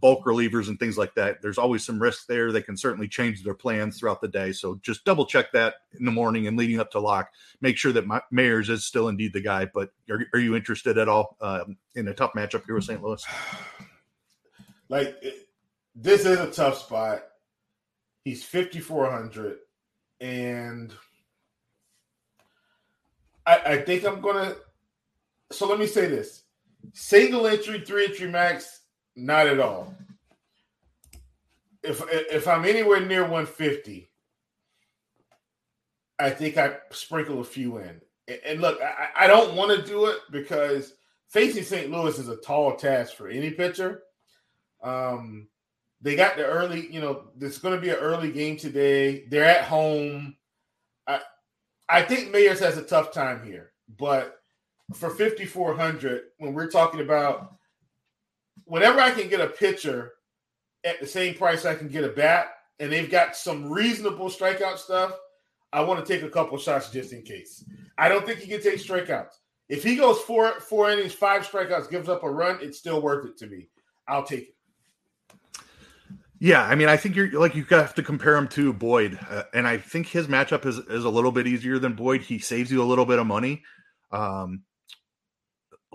[0.00, 1.42] bulk relievers and things like that.
[1.42, 2.52] There's always some risk there.
[2.52, 4.52] They can certainly change their plans throughout the day.
[4.52, 7.30] So just double check that in the morning and leading up to lock.
[7.60, 9.66] Make sure that my, Mayers is still indeed the guy.
[9.66, 13.02] But are, are you interested at all um, in a tough matchup here with St.
[13.02, 13.24] Louis?
[14.90, 15.16] Like
[15.94, 17.22] this is a tough spot.
[18.22, 19.56] He's 5400
[20.20, 20.94] and
[23.46, 24.54] I, I think I'm gonna.
[25.52, 26.44] So let me say this:
[26.92, 28.80] single entry, three entry max
[29.16, 29.94] not at all.
[31.82, 34.08] If if I'm anywhere near 150,
[36.18, 38.00] I think I sprinkle a few in.
[38.46, 40.94] And look, I, I don't want to do it because
[41.28, 41.90] facing St.
[41.90, 44.02] Louis is a tall task for any pitcher.
[44.82, 45.48] Um,
[46.00, 49.24] they got the early, you know, there's going to be an early game today.
[49.28, 50.36] They're at home.
[51.06, 51.20] I,
[51.88, 54.40] I think Mayers has a tough time here, but
[54.94, 57.56] for 5,400, when we're talking about
[58.64, 60.12] whenever I can get a pitcher
[60.84, 62.48] at the same price I can get a bat,
[62.78, 65.12] and they've got some reasonable strikeout stuff,
[65.72, 67.64] I want to take a couple shots just in case.
[67.98, 69.34] I don't think he can take strikeouts.
[69.68, 73.26] If he goes four four innings, five strikeouts, gives up a run, it's still worth
[73.26, 73.68] it to me.
[74.06, 74.54] I'll take it.
[76.38, 79.44] Yeah, I mean, I think you're like you have to compare him to Boyd, uh,
[79.54, 82.20] and I think his matchup is is a little bit easier than Boyd.
[82.20, 83.62] He saves you a little bit of money.
[84.12, 84.62] Um,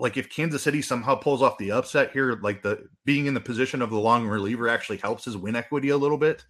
[0.00, 3.40] like if Kansas City somehow pulls off the upset here, like the being in the
[3.40, 6.44] position of the long reliever actually helps his win equity a little bit.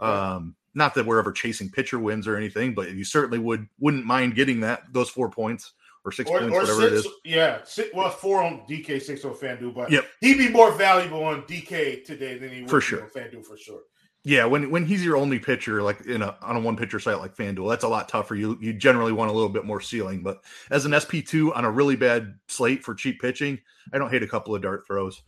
[0.00, 4.06] Um, not that we're ever chasing pitcher wins or anything, but you certainly would wouldn't
[4.06, 5.72] mind getting that those four points
[6.04, 7.08] or six or, points, or whatever six, it is.
[7.24, 10.06] Yeah, six, well, four on DK, six on FanDuel, but yep.
[10.20, 13.02] he'd be more valuable on DK today than he would for sure.
[13.02, 13.80] on FanDuel for sure.
[14.26, 17.20] Yeah, when when he's your only pitcher, like in a on a one pitcher site
[17.20, 18.34] like FanDuel, that's a lot tougher.
[18.34, 21.64] You you generally want a little bit more ceiling, but as an SP two on
[21.64, 23.60] a really bad slate for cheap pitching,
[23.92, 25.22] I don't hate a couple of dart throws.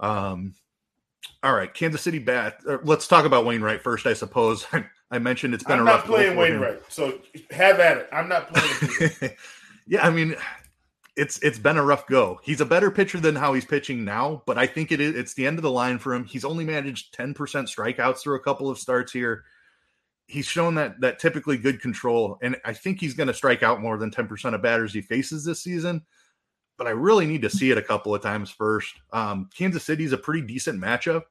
[0.00, 0.54] Um,
[1.42, 2.56] all right, Kansas City bat.
[2.66, 4.66] Uh, let's talk about Wainwright first, I suppose.
[5.10, 7.18] I mentioned it's been I'm a not rough playing Wainwright, so
[7.50, 8.08] have at it.
[8.10, 9.34] I'm not playing.
[9.86, 10.34] yeah, I mean,
[11.20, 12.40] it's it's been a rough go.
[12.42, 15.34] He's a better pitcher than how he's pitching now, but I think it is it's
[15.34, 16.24] the end of the line for him.
[16.24, 19.44] He's only managed 10% strikeouts through a couple of starts here.
[20.26, 23.82] He's shown that that typically good control, and I think he's going to strike out
[23.82, 26.00] more than 10% of batters he faces this season.
[26.78, 28.94] But I really need to see it a couple of times first.
[29.12, 31.24] Um, Kansas City's a pretty decent matchup.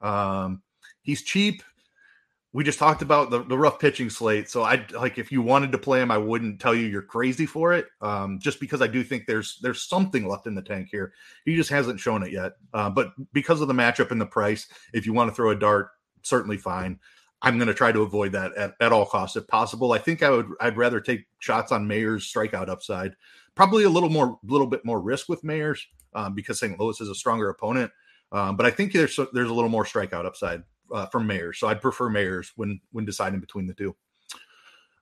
[0.00, 0.62] Um,
[1.02, 1.62] he's cheap
[2.56, 4.48] we just talked about the, the rough pitching slate.
[4.48, 7.44] So I like if you wanted to play him, I wouldn't tell you you're crazy
[7.44, 7.84] for it.
[8.00, 11.12] Um, just because I do think there's there's something left in the tank here.
[11.44, 12.52] He just hasn't shown it yet.
[12.72, 15.54] Uh, but because of the matchup and the price, if you want to throw a
[15.54, 15.90] dart,
[16.22, 16.98] certainly fine.
[17.42, 19.92] I'm going to try to avoid that at, at all costs if possible.
[19.92, 23.16] I think I would I'd rather take shots on Mayer's strikeout upside.
[23.54, 26.80] Probably a little more little bit more risk with Mayer's um, because St.
[26.80, 27.92] Louis is a stronger opponent.
[28.32, 31.56] Um, but I think there's there's a little more strikeout upside uh, from Mayers.
[31.56, 33.94] So I'd prefer Mayers when when deciding between the two.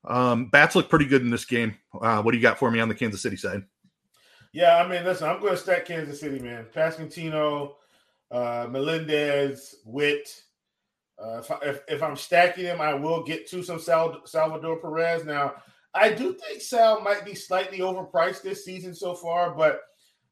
[0.06, 1.76] Um, bats look pretty good in this game.
[1.98, 3.62] Uh, what do you got for me on the Kansas City side?
[4.52, 6.66] Yeah, I mean, listen, I'm going to stack Kansas City, man.
[6.74, 7.74] Pasquantino,
[8.30, 10.42] uh, Melendez, Witt.
[11.18, 14.78] Uh, if, I, if, if, I'm stacking them, I will get to some Sal, Salvador
[14.78, 15.24] Perez.
[15.24, 15.54] Now,
[15.94, 19.80] I do think Sal might be slightly overpriced this season so far, but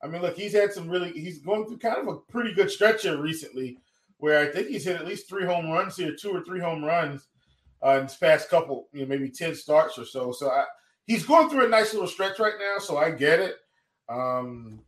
[0.02, 2.70] I mean, look, he's had some really, he's going through kind of a pretty good
[2.70, 3.78] stretch here recently
[4.22, 6.84] where I think he's hit at least three home runs here, two or three home
[6.84, 7.26] runs
[7.84, 10.30] uh, in this past couple, you know, maybe 10 starts or so.
[10.30, 10.64] So I,
[11.08, 13.56] he's going through a nice little stretch right now, so I get it.
[14.08, 14.80] Um,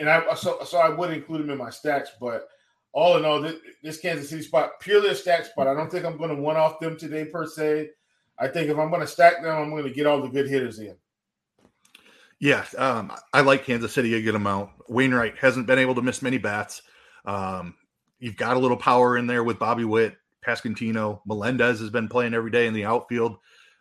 [0.00, 2.48] and I so so I would include him in my stacks, but
[2.92, 5.68] all in all, this, this Kansas City spot purely a stack spot.
[5.68, 7.90] I don't think I'm going to one off them today per se.
[8.36, 10.48] I think if I'm going to stack them, I'm going to get all the good
[10.48, 10.96] hitters in.
[12.40, 14.70] Yeah, um, I like Kansas City a good amount.
[14.88, 16.82] Wainwright hasn't been able to miss many bats.
[17.24, 17.76] Um,
[18.18, 21.20] You've got a little power in there with Bobby Witt, Pasquantino.
[21.26, 23.38] Melendez has been playing every day in the outfield.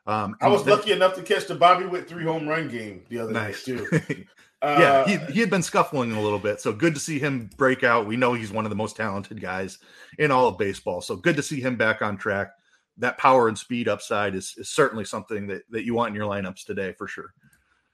[0.08, 3.06] Um, I was then, lucky enough to catch the Bobby Witt three home run game
[3.10, 3.63] the other nice.
[3.63, 3.88] too.
[4.62, 7.50] Uh, yeah, he, he had been scuffling a little bit, so good to see him
[7.58, 8.06] break out.
[8.06, 9.80] We know he's one of the most talented guys
[10.19, 12.52] in all of baseball, so good to see him back on track.
[12.98, 16.30] That power and speed upside is, is certainly something that, that you want in your
[16.30, 17.34] lineups today for sure.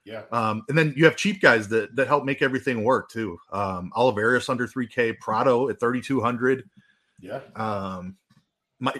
[0.04, 0.22] Yeah.
[0.32, 3.38] Um, and then you have cheap guys that that help make everything work too.
[3.52, 6.68] Um, Olivares under 3K, Pratto at 3,200.
[7.20, 7.40] Yeah.
[7.54, 8.16] Um,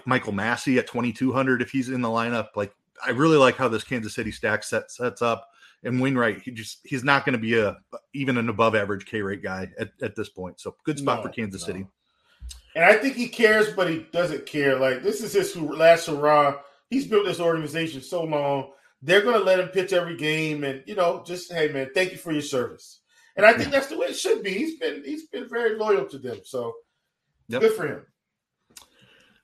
[0.05, 2.49] Michael Massey at 2,200 if he's in the lineup.
[2.55, 2.73] Like,
[3.05, 5.49] I really like how this Kansas City stack set, sets up.
[5.83, 7.75] And Wainwright, he just he's not going to be a
[8.13, 10.61] even an above average K rate guy at, at this point.
[10.61, 11.67] So good spot no, for Kansas no.
[11.67, 11.87] City.
[12.75, 14.79] And I think he cares, but he doesn't care.
[14.79, 16.59] Like this is his last hurrah.
[16.89, 18.71] He's built this organization so long
[19.03, 22.11] they're going to let him pitch every game, and you know, just hey man, thank
[22.11, 23.01] you for your service.
[23.35, 24.51] And I think that's the way it should be.
[24.51, 26.73] He's been he's been very loyal to them, so
[27.47, 27.61] yep.
[27.61, 28.05] good for him.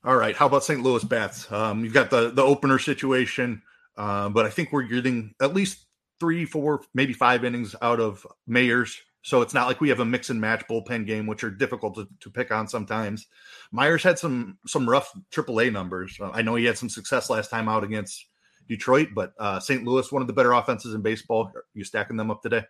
[0.04, 0.82] All right, how about St.
[0.82, 1.52] Louis bats?
[1.52, 3.62] Um, you've got the the opener situation,
[3.98, 5.86] uh, but I think we're getting at least
[6.19, 8.95] three, four, maybe five innings out of Mayers.
[9.22, 11.95] So it's not like we have a mix and match bullpen game, which are difficult
[11.95, 13.28] to, to pick on sometimes.
[13.74, 16.17] Mayers had some some rough AAA numbers.
[16.22, 18.26] Uh, I know he had some success last time out against
[18.69, 19.84] Detroit, but uh, St.
[19.84, 21.51] Louis, one of the better offenses in baseball.
[21.53, 22.63] Are you stacking them up today?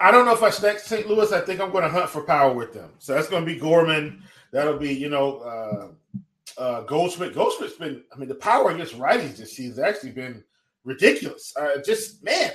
[0.00, 1.06] I don't know if I stack St.
[1.06, 1.32] Louis.
[1.32, 2.90] I think I'm going to hunt for power with them.
[2.98, 4.22] So that's going to be Gorman.
[4.50, 7.34] That'll be, you know, uh, uh, Goldschmidt.
[7.34, 10.42] Goldschmidt's been, I mean, the power against righties this season actually been
[10.84, 11.54] ridiculous.
[11.56, 12.50] Uh, just, man,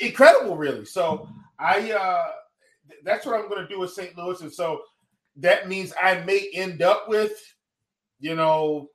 [0.00, 0.84] incredible, really.
[0.84, 2.26] So I uh
[3.02, 4.16] that's what I'm going to do with St.
[4.16, 4.82] Louis, and so
[5.36, 7.32] that means I may end up with,
[8.20, 8.88] you know,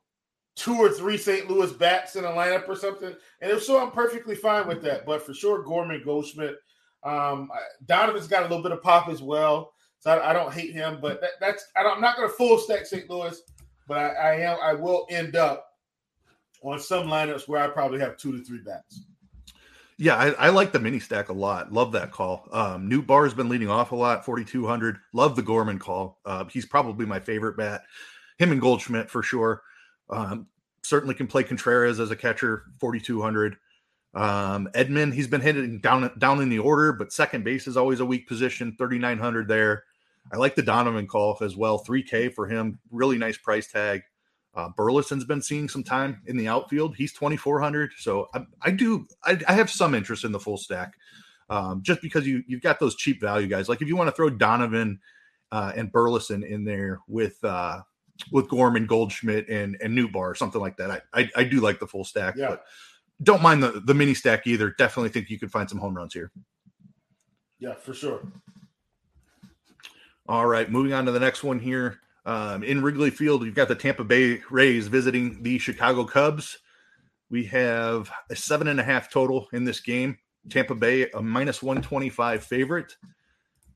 [0.60, 1.48] two or three St.
[1.48, 3.14] Louis bats in a lineup or something.
[3.40, 5.06] And if so, I'm perfectly fine with that.
[5.06, 6.56] But for sure, Gorman Goldschmidt.
[7.02, 7.50] Um,
[7.86, 10.98] Donovan's got a little bit of pop as well, so I, I don't hate him.
[11.00, 13.08] But that, that's I am not going to full stack St.
[13.08, 13.40] Louis,
[13.88, 15.66] but I, I am I will end up
[16.62, 19.04] on some lineups where I probably have two to three bats.
[19.96, 21.72] Yeah, I, I, like the mini stack a lot.
[21.72, 22.48] Love that call.
[22.52, 24.96] Um, Bar has been leading off a lot, 4,200.
[25.12, 26.18] Love the Gorman call.
[26.24, 27.82] Uh, he's probably my favorite bat.
[28.38, 29.62] Him and Goldschmidt for sure.
[30.10, 30.46] Um,
[30.82, 33.56] certainly can play Contreras as a catcher, 4,200.
[34.12, 38.00] Um, Edman, he's been hitting down down in the order, but second base is always
[38.00, 39.84] a weak position, 3,900 there.
[40.32, 42.78] I like the Donovan call as well, 3K for him.
[42.90, 44.02] Really nice price tag.
[44.54, 46.96] Uh, Burleson's been seeing some time in the outfield.
[46.96, 47.92] He's 2,400.
[47.98, 50.94] So I, I do, I, I, have some interest in the full stack
[51.48, 53.68] um, just because you, you've got those cheap value guys.
[53.68, 54.98] Like if you want to throw Donovan
[55.52, 57.82] uh, and Burleson in there with, uh,
[58.32, 60.90] with Gorman, Goldschmidt, and and or something like that.
[60.90, 62.48] I, I, I do like the full stack, yeah.
[62.50, 62.64] but
[63.22, 64.74] don't mind the the mini stack either.
[64.78, 66.30] Definitely think you could find some home runs here.
[67.58, 68.20] Yeah, for sure.
[70.28, 71.98] All right, moving on to the next one here.
[72.24, 76.58] Um, in Wrigley Field, you've got the Tampa Bay Rays visiting the Chicago Cubs.
[77.30, 80.18] We have a seven and a half total in this game.
[80.48, 82.96] Tampa Bay, a minus 125 favorite.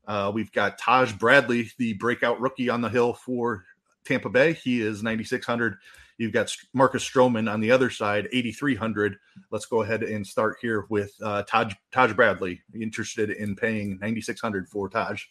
[0.07, 3.65] Uh, we've got Taj Bradley, the breakout rookie on the hill for
[4.05, 4.53] Tampa Bay.
[4.53, 5.77] He is 9,600.
[6.17, 9.17] You've got Marcus Stroman on the other side, 8,300.
[9.51, 12.61] Let's go ahead and start here with uh, Taj, Taj Bradley.
[12.73, 15.23] Interested in paying 9,600 for Taj.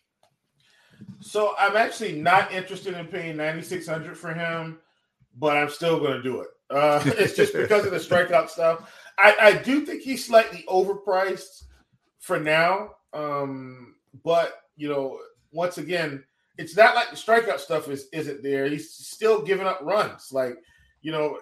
[1.21, 4.79] So I'm actually not interested in paying 9600 for him,
[5.39, 6.49] but I'm still going to do it.
[6.71, 8.93] Uh, it's just because of the strikeout stuff.
[9.19, 11.65] I, I, do think he's slightly overpriced
[12.19, 12.97] for now.
[13.13, 15.21] Um, but you know,
[15.53, 16.25] once again,
[16.57, 18.67] it's not like the strikeout stuff is isn't there.
[18.69, 20.31] He's still giving up runs.
[20.33, 20.57] Like,
[21.03, 21.38] you know,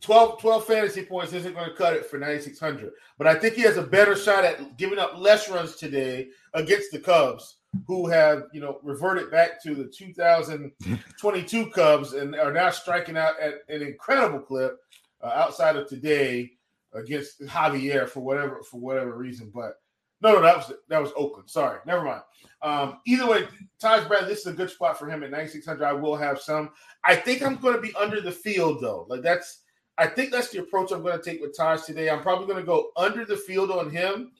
[0.00, 2.92] 12, 12 fantasy points isn't going to cut it for 9,600.
[3.18, 6.90] But I think he has a better shot at giving up less runs today against
[6.90, 12.70] the Cubs who have you know reverted back to the 2022 Cubs and are now
[12.70, 14.78] striking out at an incredible clip
[15.22, 16.50] uh, outside of today
[16.92, 19.50] against Javier for whatever for whatever reason.
[19.54, 19.80] But
[20.22, 21.50] no, no, that was that was Oakland.
[21.50, 22.22] Sorry, never mind.
[22.62, 23.48] Um, either way,
[23.80, 25.84] Taj Bradley, this is a good spot for him at 9600.
[25.84, 26.70] I will have some.
[27.04, 29.06] I think I'm going to be under the field though.
[29.08, 29.62] Like that's
[29.98, 32.08] I think that's the approach I'm going to take with Taj today.
[32.08, 34.32] I'm probably going to go under the field on him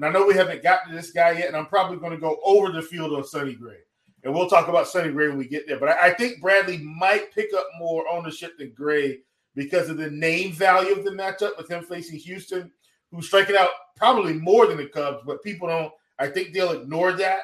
[0.00, 2.18] and I know we haven't gotten to this guy yet, and I'm probably going to
[2.18, 3.76] go over the field on Sonny Gray.
[4.24, 5.78] And we'll talk about Sonny Gray when we get there.
[5.78, 9.18] But I, I think Bradley might pick up more ownership than Gray
[9.54, 12.72] because of the name value of the matchup with him facing Houston,
[13.10, 15.92] who's striking out probably more than the Cubs, but people don't.
[16.18, 17.40] I think they'll ignore that.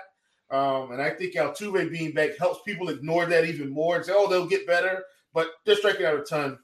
[0.50, 4.12] Um, and I think Altuve being back helps people ignore that even more and say,
[4.14, 5.04] oh, they'll get better.
[5.34, 6.58] But they're striking out a ton.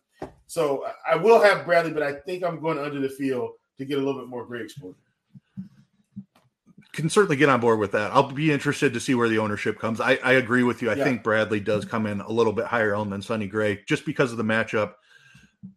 [0.47, 3.99] So I will have Bradley, but I think I'm going under the field to get
[3.99, 4.95] a little bit more Gray exposure
[6.93, 8.13] can certainly get on board with that.
[8.13, 10.01] I'll be interested to see where the ownership comes.
[10.01, 10.91] I, I agree with you.
[10.91, 11.05] I yeah.
[11.05, 14.31] think Bradley does come in a little bit higher owned than Sonny Gray just because
[14.31, 14.95] of the matchup.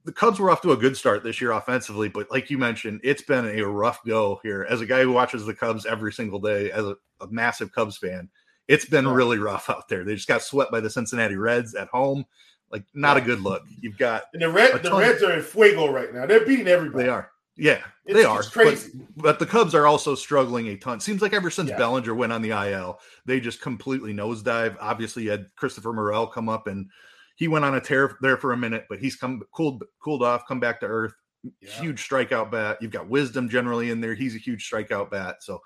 [0.04, 3.02] The Cubs were off to a good start this year offensively, but like you mentioned,
[3.04, 4.66] it's been a rough go here.
[4.68, 7.98] As a guy who watches the Cubs every single day, as a, a massive Cubs
[7.98, 8.30] fan,
[8.68, 10.04] it's been really rough out there.
[10.04, 12.26] They just got swept by the Cincinnati Reds at home.
[12.72, 13.24] Like, not yeah.
[13.24, 13.62] a good look.
[13.80, 16.26] You've got and the Red, the Reds are in fuego right now.
[16.26, 17.04] They're beating everybody.
[17.04, 17.30] They are.
[17.58, 18.92] Yeah, it's, they are crazy.
[19.16, 21.00] But, but, the Cubs are also struggling a ton.
[21.00, 21.78] Seems like ever since yeah.
[21.78, 24.76] Bellinger went on the IL, they just completely nosedive.
[24.82, 26.90] Obviously, you had Christopher Morel come up and
[27.36, 30.48] he went on a tear there for a minute, but he's come cooled cooled off,
[30.48, 31.14] come back to earth.
[31.62, 31.70] Yeah.
[31.70, 32.78] Huge strikeout bat.
[32.82, 34.16] You've got Wisdom generally in there.
[34.16, 35.44] He's a huge strikeout bat.
[35.44, 35.62] So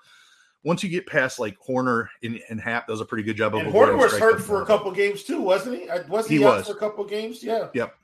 [0.62, 3.62] once you get past like Hoerner and, and Happ does a pretty good job of.
[3.62, 5.88] And Hoerner was hurt for a couple games too, wasn't he?
[6.08, 6.66] Was he, he was.
[6.66, 7.42] for a couple games?
[7.42, 7.68] Yeah.
[7.72, 7.94] Yep.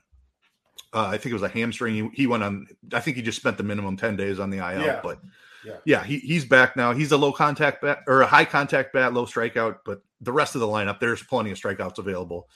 [0.93, 1.95] Uh, I think it was a hamstring.
[1.95, 2.67] He, he, went on.
[2.93, 4.83] I think he just spent the minimum ten days on the IL.
[4.83, 5.01] Yeah.
[5.03, 5.21] But
[5.65, 6.95] yeah, yeah he, he's back now.
[6.95, 9.81] He's a low contact bat or a high contact bat, low strikeout.
[9.85, 12.49] But the rest of the lineup, there's plenty of strikeouts available.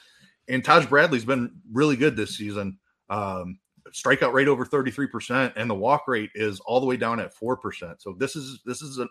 [0.50, 2.78] And Taj Bradley's been really good this season.
[3.08, 3.58] Um,
[3.92, 7.96] strikeout rate over 33%, and the walk rate is all the way down at 4%.
[7.98, 9.08] So this is this is a,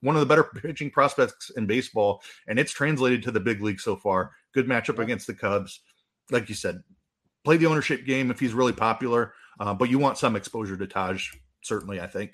[0.00, 3.80] one of the better pitching prospects in baseball, and it's translated to the big league
[3.80, 4.32] so far.
[4.52, 5.80] Good matchup against the Cubs.
[6.30, 6.82] Like you said,
[7.44, 10.86] play the ownership game if he's really popular, uh, but you want some exposure to
[10.86, 11.28] Taj,
[11.62, 12.32] certainly, I think.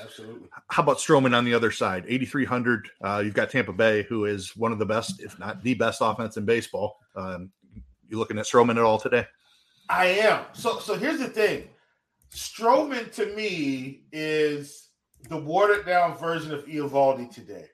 [0.00, 0.48] Absolutely.
[0.68, 2.04] How about Stroman on the other side?
[2.06, 2.88] 8,300.
[3.02, 6.00] Uh, you've got Tampa Bay, who is one of the best, if not the best
[6.02, 6.98] offense in baseball.
[7.14, 7.50] Um,
[8.08, 9.26] you looking at Stroman at all today?
[9.88, 10.44] I am.
[10.52, 11.68] So, so here's the thing
[12.32, 14.88] Stroman to me is
[15.28, 17.66] the watered down version of Eovaldi today.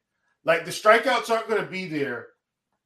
[0.45, 2.29] Like the strikeouts aren't going to be there,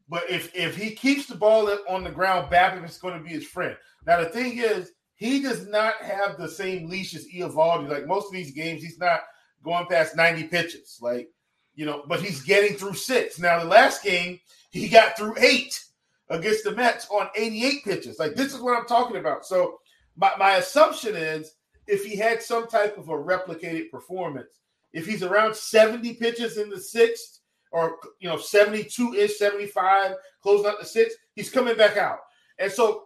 [0.09, 3.31] but if if he keeps the ball on the ground, BABIP is going to be
[3.31, 3.77] his friend.
[4.07, 7.89] Now the thing is, he does not have the same leash as Eovaldi.
[7.89, 9.21] Like most of these games, he's not
[9.65, 10.99] going past 90 pitches.
[11.01, 11.29] Like,
[11.75, 13.39] you know, but he's getting through six.
[13.39, 14.39] Now, the last game,
[14.71, 15.83] he got through eight
[16.29, 18.19] against the Mets on 88 pitches.
[18.19, 19.47] Like, this is what I'm talking about.
[19.47, 19.79] So,
[20.17, 21.55] my, my assumption is
[21.87, 24.61] if he had some type of a replicated performance,
[24.93, 30.13] if he's around 70 pitches in the sixth, or you know, 72 ish, 75,
[30.43, 32.21] closing out the sixth, he's coming back out.
[32.59, 33.05] And so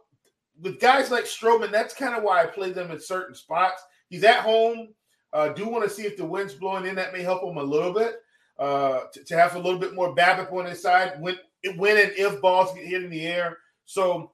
[0.60, 3.82] with guys like Stroman, that's kind of why I play them in certain spots.
[4.08, 4.88] He's at home.
[5.32, 6.94] Uh, do want to see if the wind's blowing in.
[6.94, 8.16] That may help him a little bit
[8.58, 11.36] uh, to, to, have a little bit more BABIP on his side when,
[11.76, 13.58] when and if balls get hit in the air.
[13.84, 14.32] So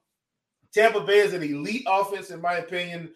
[0.72, 3.10] Tampa Bay is an elite offense, in my opinion.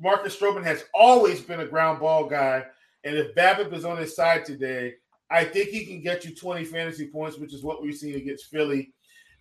[0.00, 2.64] Marcus Stroman has always been a ground ball guy.
[3.04, 4.94] And if BABIP is on his side today,
[5.30, 8.46] I think he can get you 20 fantasy points, which is what we've seen against
[8.46, 8.92] Philly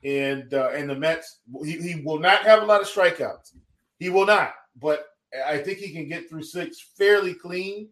[0.04, 1.40] and uh, and the Mets.
[1.64, 3.56] He, he will not have a lot of strikeouts.
[4.00, 5.06] He will not, but
[5.46, 7.90] I think he can get through six fairly clean,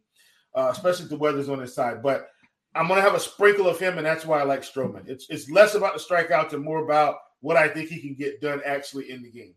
[0.55, 2.01] uh, especially if the weather's on his side.
[2.01, 2.29] But
[2.75, 5.07] I'm going to have a sprinkle of him, and that's why I like Stroman.
[5.07, 8.41] It's it's less about the strikeouts and more about what I think he can get
[8.41, 9.55] done actually in the game.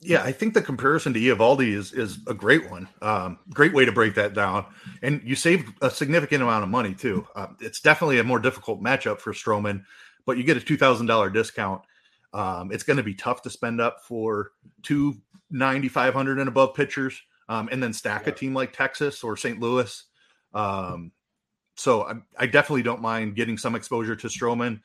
[0.00, 2.88] Yeah, I think the comparison to Eovaldi is is a great one.
[3.00, 4.66] Um, great way to break that down,
[5.02, 7.26] and you save a significant amount of money too.
[7.34, 9.84] Uh, it's definitely a more difficult matchup for Stroman
[10.26, 11.82] but you get a two thousand dollar discount.
[12.32, 15.16] Um, it's going to be tough to spend up for two
[15.50, 18.32] ninety five hundred and above pitchers, um, and then stack yeah.
[18.32, 19.60] a team like Texas or St.
[19.60, 20.04] Louis.
[20.52, 21.12] Um,
[21.76, 24.80] so I, I, definitely don't mind getting some exposure to Stroman.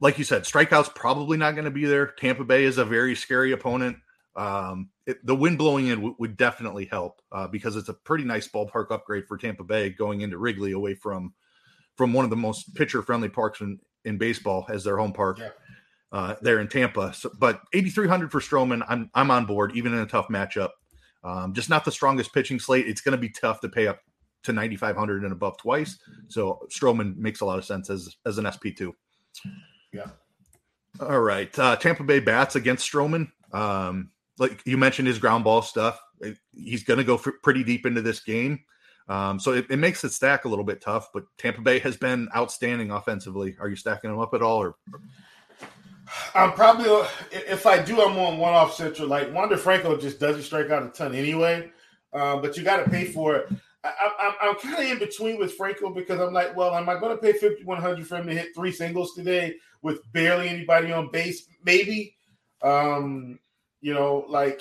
[0.00, 2.06] Like you said, strikeouts probably not going to be there.
[2.06, 3.98] Tampa Bay is a very scary opponent.
[4.36, 8.24] Um, it, the wind blowing in w- would definitely help uh, because it's a pretty
[8.24, 11.34] nice ballpark upgrade for Tampa Bay going into Wrigley away from
[11.96, 15.38] from one of the most pitcher friendly parks in, in baseball as their home park.
[15.38, 15.50] Yeah.
[16.12, 20.00] Uh, there in Tampa, so, but 8,300 for Stroman, I'm I'm on board, even in
[20.00, 20.70] a tough matchup.
[21.22, 22.88] Um, just not the strongest pitching slate.
[22.88, 24.00] It's going to be tough to pay up
[24.42, 25.98] to 9,500 and above twice.
[26.28, 28.94] So Stroman makes a lot of sense as as an SP two.
[29.92, 30.06] Yeah.
[31.00, 33.30] All right, uh, Tampa Bay bats against Stroman.
[33.52, 36.00] Um, like you mentioned, his ground ball stuff.
[36.52, 38.60] He's going to go pretty deep into this game.
[39.08, 41.96] Um, so it, it, makes it stack a little bit tough, but Tampa Bay has
[41.96, 43.56] been outstanding offensively.
[43.58, 44.76] Are you stacking them up at all, or?
[46.34, 46.86] I'm probably
[47.32, 49.08] if I do, I'm on one off central.
[49.08, 51.70] Like Wander Franco just doesn't strike out a ton anyway,
[52.12, 53.48] um, but you got to pay for it.
[53.82, 57.16] I, am kind of in between with Franco because I'm like, well, am I going
[57.16, 61.46] to pay 5100 for him to hit three singles today with barely anybody on base?
[61.64, 62.14] Maybe,
[62.62, 63.38] um,
[63.80, 64.60] you know, like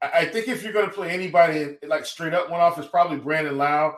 [0.00, 3.18] I think if you're going to play anybody like straight up one off, it's probably
[3.18, 3.94] Brandon Lowe,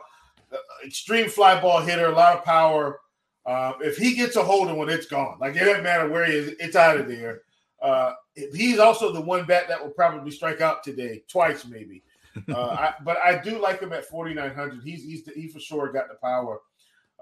[0.51, 2.99] uh, extreme fly ball hitter, a lot of power.
[3.45, 5.37] Uh, if he gets a hold of one, it's gone.
[5.39, 7.41] Like it doesn't matter where he is, it's out of there.
[7.81, 12.03] Uh, he's also the one bat that will probably strike out today, twice maybe.
[12.49, 14.83] Uh, I, but I do like him at 4,900.
[14.83, 16.59] He's he's the, he for sure got the power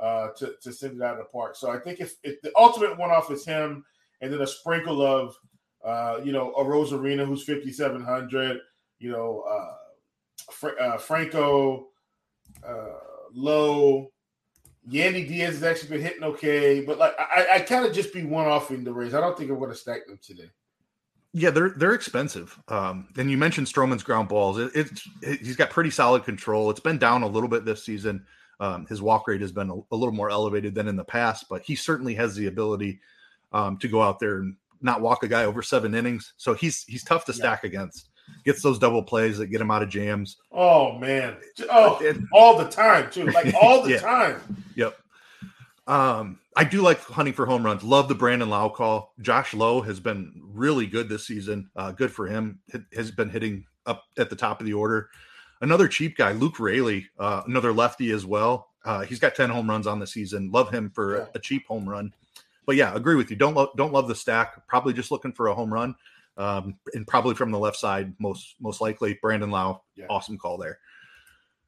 [0.02, 1.56] uh, to to send it out of the park.
[1.56, 3.86] So I think if, if the ultimate one off is him,
[4.22, 5.36] and then a sprinkle of
[5.86, 8.60] uh, you know Arozarena who's 5,700
[9.04, 11.90] you know, uh, Fra- uh, Franco,
[12.66, 13.00] uh,
[13.34, 14.12] Lowe,
[14.90, 18.24] Yandy Diaz has actually been hitting okay, but like I, I kind of just be
[18.24, 19.14] one off in the race.
[19.14, 20.50] I don't think I'm going to stack them today.
[21.34, 22.58] Yeah, they're they're expensive.
[22.68, 24.60] Um, and you mentioned Stroman's ground balls.
[24.60, 26.70] It, it's it, he's got pretty solid control.
[26.70, 28.26] It's been down a little bit this season.
[28.60, 31.48] Um, his walk rate has been a, a, little more elevated than in the past,
[31.50, 33.00] but he certainly has the ability
[33.52, 36.34] um, to go out there and not walk a guy over seven innings.
[36.38, 37.70] So he's he's tough to stack yeah.
[37.70, 38.10] against
[38.46, 40.38] gets those double plays that get him out of jams.
[40.52, 41.38] Oh man,
[41.70, 44.00] oh it, all the time too, like all the yeah.
[44.00, 44.60] time.
[44.76, 44.98] Yep.
[45.88, 47.84] Um, I do like hunting for home runs.
[47.84, 49.14] Love the Brandon Lowe call.
[49.22, 51.70] Josh Lowe has been really good this season.
[51.76, 52.60] Uh, good for him.
[52.94, 55.10] Has been hitting up at the top of the order.
[55.62, 58.70] Another cheap guy, Luke Raley, uh, another lefty as well.
[58.86, 60.52] Uh, he's got ten home runs on the season.
[60.52, 62.14] Love him for a, a, cheap home run.
[62.66, 63.38] But yeah, agree with you.
[63.38, 64.68] Don't lo- don't love the stack.
[64.68, 65.96] Probably just looking for a home run
[66.38, 69.18] um, and probably from the left side, most most likely.
[69.22, 70.06] Brandon Lowe, yeah.
[70.10, 70.80] awesome call there.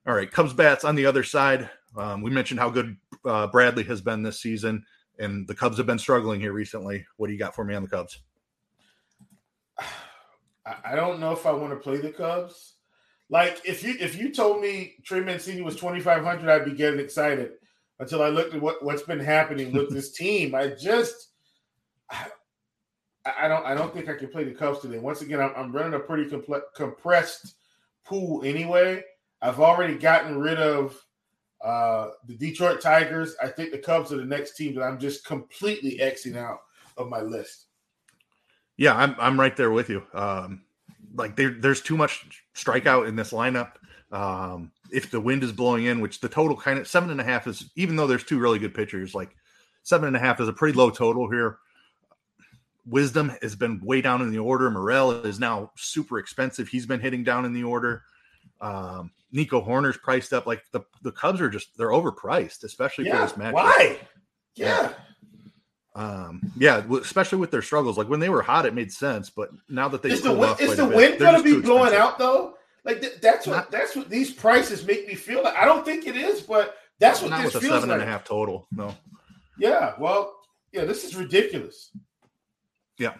[0.07, 1.69] All right, Cubs bats on the other side.
[1.97, 4.85] Um, we mentioned how good uh, Bradley has been this season,
[5.19, 7.05] and the Cubs have been struggling here recently.
[7.17, 8.21] What do you got for me on the Cubs?
[10.65, 12.75] I don't know if I want to play the Cubs.
[13.29, 16.73] Like if you if you told me Trey Mancini was twenty five hundred, I'd be
[16.73, 17.51] getting excited.
[17.99, 21.29] Until I looked at what what's been happening with this team, I just
[23.25, 24.99] I don't I don't think I can play the Cubs today.
[24.99, 27.55] Once again, I'm, I'm running a pretty comple- compressed
[28.05, 29.03] pool anyway.
[29.41, 30.99] I've already gotten rid of
[31.65, 33.35] Uh, the Detroit Tigers.
[33.41, 36.59] I think the Cubs are the next team that I'm just completely xing out
[36.95, 37.65] of my list.
[38.77, 40.03] Yeah, I'm I'm right there with you.
[40.13, 40.61] Um,
[41.15, 43.73] like there, there's too much strikeout in this lineup.
[44.11, 47.23] Um, if the wind is blowing in, which the total kind of seven and a
[47.23, 49.35] half is, even though there's two really good pitchers, like
[49.81, 51.57] seven and a half is a pretty low total here.
[52.85, 54.69] Wisdom has been way down in the order.
[54.69, 56.67] Morel is now super expensive.
[56.67, 58.03] He's been hitting down in the order.
[58.61, 60.45] Um, Nico Hoerner's priced up.
[60.47, 63.53] Like the, the Cubs are just they're overpriced, especially yeah, for this match.
[63.53, 63.99] Why?
[64.55, 64.93] Yeah.
[65.95, 67.97] Um, yeah, especially with their struggles.
[67.97, 70.59] Like when they were hot, it made sense, but now that they is the, wind,
[70.59, 72.55] is the wind going to be blowing out though?
[72.83, 75.55] Like th- that's what Not, that's what these prices make me feel like.
[75.55, 78.01] I don't think it is, but that's what this with feels a seven like.
[78.01, 78.67] and a half total.
[78.71, 78.95] No.
[79.57, 79.93] Yeah.
[79.99, 80.35] Well.
[80.71, 80.83] Yeah.
[80.83, 81.91] This is ridiculous.
[82.99, 83.13] Yeah.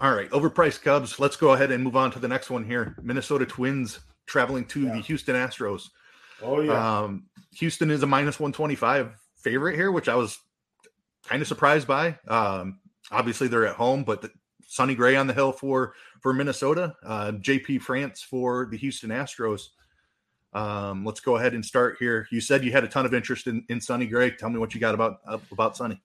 [0.00, 0.28] All right.
[0.30, 1.20] Overpriced Cubs.
[1.20, 2.96] Let's go ahead and move on to the next one here.
[3.02, 4.94] Minnesota Twins traveling to yeah.
[4.94, 5.88] the Houston Astros.
[6.42, 7.00] Oh yeah.
[7.00, 10.38] Um, Houston is a minus one twenty five favorite here, which I was
[11.26, 12.18] kind of surprised by.
[12.28, 14.30] Um, obviously, they're at home, but the,
[14.66, 19.68] Sonny Gray on the hill for for Minnesota, uh, JP France for the Houston Astros.
[20.52, 22.28] Um, let's go ahead and start here.
[22.30, 24.30] You said you had a ton of interest in, in Sonny Gray.
[24.30, 26.00] Tell me what you got about uh, about Sonny.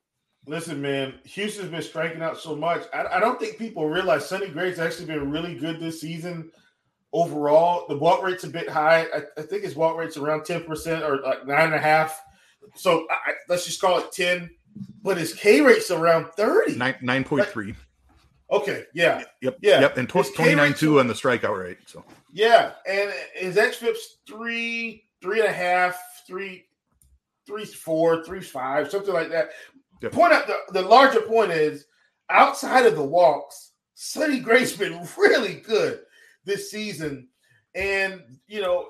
[0.48, 2.84] Listen, man, Houston's been striking out so much.
[2.94, 6.52] I, I don't think people realize Sonny Gray's actually been really good this season
[7.14, 7.86] overall.
[7.88, 9.08] The walk rate's a bit high.
[9.14, 12.22] I, I think his walk rate's around 10% or like nine and a half.
[12.76, 14.50] So I, let's just call it 10
[15.04, 16.76] but his K rate's around 30.
[17.02, 17.76] Nine point three.
[18.52, 19.24] Okay, yeah.
[19.42, 19.60] Yep.
[19.62, 19.82] Yeah.
[19.82, 19.98] Yep.
[19.98, 21.78] And tw- 29 2 on the strikeout rate.
[21.86, 22.04] So
[22.34, 22.74] yeah.
[22.88, 26.66] And his XFIP's three, three and a half, three,
[27.46, 29.52] three, four, three, five, something like that.
[30.02, 30.12] Yep.
[30.14, 31.86] Point out the, the larger point is
[32.30, 36.02] outside of the walks, Sonny Gray's been really good
[36.46, 37.28] this season.
[37.76, 38.90] And you know,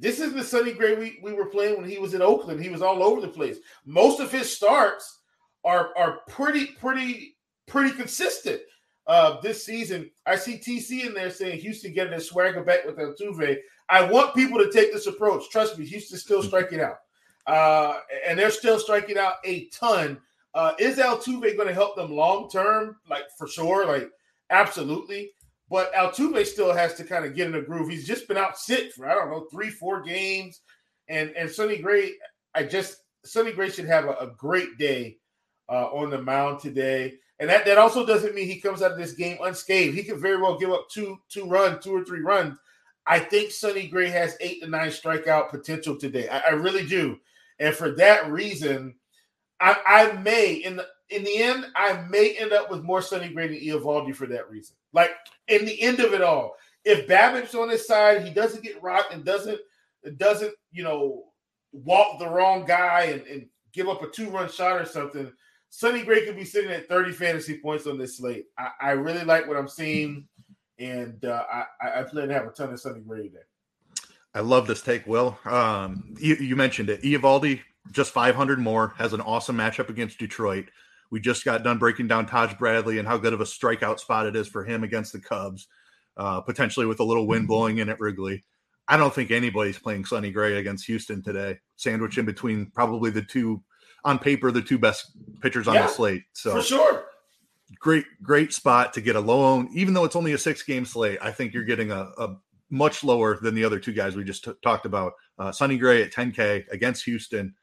[0.00, 2.62] this is the Sonny Gray we, we were playing when he was in Oakland.
[2.62, 3.58] He was all over the place.
[3.84, 5.20] Most of his starts
[5.64, 8.60] are are pretty, pretty, pretty consistent.
[9.06, 12.98] Uh, this season, I see TC in there saying Houston getting their swagger back with
[12.98, 13.56] Altuve.
[13.88, 15.48] I want people to take this approach.
[15.48, 16.98] Trust me, Houston's still striking out,
[17.46, 20.18] uh, and they're still striking out a ton.
[20.52, 22.96] Uh, is Altuve going to help them long term?
[23.08, 24.10] Like for sure, like
[24.50, 25.30] absolutely.
[25.70, 27.90] But Altuve still has to kind of get in a groove.
[27.90, 30.60] He's just been out sick for I don't know three, four games,
[31.08, 32.12] and and Sonny Gray.
[32.54, 35.18] I just Sonny Gray should have a, a great day
[35.68, 38.98] uh, on the mound today, and that that also doesn't mean he comes out of
[38.98, 39.94] this game unscathed.
[39.94, 42.56] He could very well give up two two runs, two or three runs.
[43.06, 46.28] I think Sonny Gray has eight to nine strikeout potential today.
[46.28, 47.18] I, I really do,
[47.58, 48.94] and for that reason,
[49.60, 53.28] I, I may in the in the end, I may end up with more Sonny
[53.28, 54.76] Gray than Eovaldi for that reason.
[54.92, 55.10] Like
[55.48, 59.12] in the end of it all, if BABIP's on his side, he doesn't get rocked
[59.12, 59.60] and doesn't
[60.16, 61.24] doesn't you know
[61.72, 65.30] walk the wrong guy and, and give up a two run shot or something.
[65.70, 68.46] Sonny Gray could be sitting at 30 fantasy points on this slate.
[68.56, 70.26] I, I really like what I'm seeing,
[70.78, 73.40] and uh, I, I plan to have a ton of Sonny Gray today.
[74.34, 75.38] I love this take, Will.
[75.44, 77.02] Um, you, you mentioned it.
[77.02, 77.60] Eovaldi,
[77.92, 80.66] just 500 more, has an awesome matchup against Detroit.
[81.10, 84.26] We just got done breaking down Taj Bradley and how good of a strikeout spot
[84.26, 85.66] it is for him against the Cubs,
[86.16, 87.48] uh, potentially with a little wind mm-hmm.
[87.48, 88.44] blowing in at Wrigley.
[88.88, 91.58] I don't think anybody's playing Sonny Gray against Houston today.
[91.76, 93.62] Sandwich in between probably the two
[94.04, 96.22] on paper the two best pitchers on yeah, the slate.
[96.32, 97.04] So for sure,
[97.78, 100.84] great great spot to get a low own, Even though it's only a six game
[100.84, 102.36] slate, I think you're getting a, a
[102.70, 105.12] much lower than the other two guys we just t- talked about.
[105.38, 107.54] Uh, Sonny Gray at 10K against Houston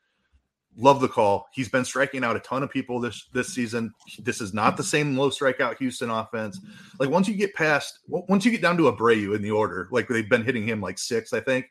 [0.77, 1.47] love the call.
[1.53, 3.93] He's been striking out a ton of people this this season.
[4.19, 6.59] This is not the same low strikeout Houston offense.
[6.99, 10.07] Like once you get past, once you get down to Abreu in the order, like
[10.07, 11.67] they've been hitting him like six, I think.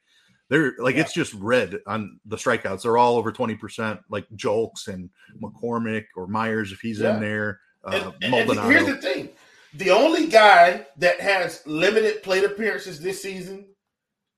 [0.48, 1.02] They're like yeah.
[1.02, 2.82] it's just red on the strikeouts.
[2.82, 5.08] They're all over twenty percent, like Julks and
[5.42, 7.14] McCormick or Meyers if he's yeah.
[7.14, 7.60] in there.
[7.82, 9.30] Uh, and, and here's the thing:
[9.74, 13.66] the only guy that has limited plate appearances this season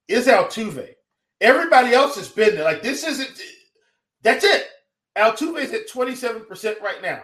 [0.08, 0.94] is Altuve.
[1.40, 2.64] Everybody else has been there.
[2.64, 3.40] Like this isn't
[4.26, 4.66] that's it.
[5.16, 7.22] Altuve is at 27% right now.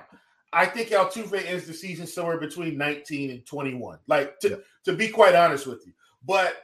[0.52, 3.98] I think Altuve ends the season somewhere between 19 and 21.
[4.06, 4.56] Like to, yeah.
[4.84, 5.92] to be quite honest with you.
[6.24, 6.54] But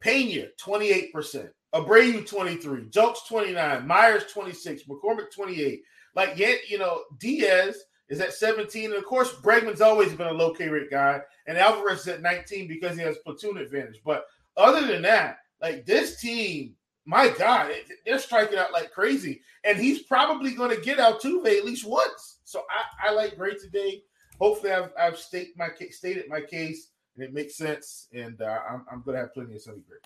[0.00, 1.50] Pena, 28%.
[1.74, 5.82] Abreu 23, Julks 29, Meyers 26, McCormick 28.
[6.16, 7.76] Like yet, you know, Diaz
[8.08, 8.86] is at 17.
[8.86, 12.22] And of course, Bregman's always been a low K rate guy, and Alvarez is at
[12.22, 14.00] 19 because he has platoon advantage.
[14.04, 14.24] But
[14.56, 16.74] other than that, like this team
[17.08, 17.72] my God,
[18.04, 19.40] they're striking out like crazy.
[19.64, 22.40] And he's probably going to get Altuve at least once.
[22.44, 24.02] So I, I like Gray today.
[24.38, 28.08] Hopefully, I've, I've stated my stated my case and it makes sense.
[28.12, 29.96] And uh, I'm, I'm going to have plenty of Sonny Gray.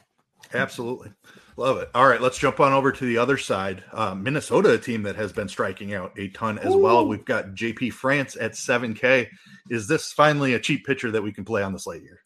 [0.55, 1.12] Absolutely.
[1.57, 1.90] Love it.
[1.92, 3.82] All right, let's jump on over to the other side.
[3.92, 6.78] Uh, Minnesota, a team that has been striking out a ton as Ooh.
[6.78, 7.09] well.
[7.09, 9.26] We've got JP France at 7K.
[9.70, 12.20] Is this finally a cheap pitcher that we can play on the slate here?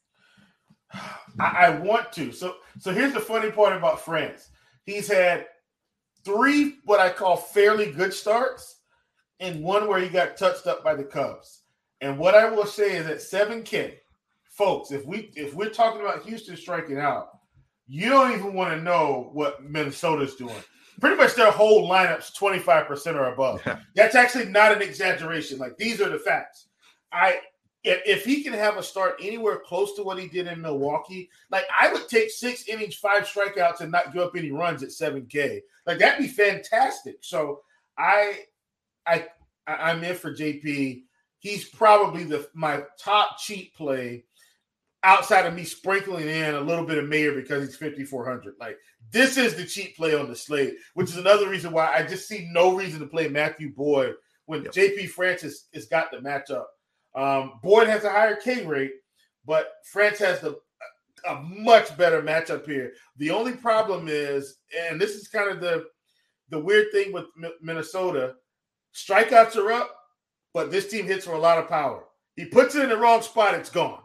[1.40, 2.30] I, I want to.
[2.30, 4.50] So, so here's the funny part about France.
[4.86, 5.46] He's had
[6.24, 8.76] three what I call fairly good starts,
[9.40, 11.62] and one where he got touched up by the Cubs.
[12.00, 13.94] And what I will say is that 7K,
[14.50, 17.28] folks, if we if we're talking about Houston striking out,
[17.86, 20.54] you don't even want to know what Minnesota's doing.
[21.00, 23.60] Pretty much their whole lineup's 25% or above.
[23.66, 23.78] Yeah.
[23.94, 25.58] That's actually not an exaggeration.
[25.58, 26.68] Like these are the facts.
[27.12, 27.40] I
[27.86, 31.30] if, if he can have a start anywhere close to what he did in Milwaukee,
[31.50, 34.88] like I would take six innings, five strikeouts, and not give up any runs at
[34.88, 35.60] 7K.
[35.86, 37.18] Like that'd be fantastic.
[37.20, 37.60] So
[37.96, 38.40] I
[39.06, 39.26] I
[39.68, 41.04] I'm in for JP.
[41.38, 44.24] He's probably the my top cheap play
[45.04, 48.54] outside of me sprinkling in a little bit of Mayor because he's 5,400.
[48.58, 48.76] Like,
[49.12, 52.26] this is the cheap play on the slate, which is another reason why I just
[52.26, 54.16] see no reason to play Matthew Boyd
[54.46, 54.72] when yep.
[54.72, 56.64] JP France has got the matchup.
[57.16, 58.92] Um, Boyd has a higher K rate,
[59.46, 60.58] but France has the
[61.28, 62.92] a much better matchup here.
[63.16, 64.58] The only problem is,
[64.88, 65.86] and this is kind of the
[66.50, 67.24] the weird thing with
[67.60, 68.34] Minnesota,
[68.94, 69.96] strikeouts are up,
[70.54, 72.04] but this team hits for a lot of power.
[72.36, 74.02] He puts it in the wrong spot, it's gone.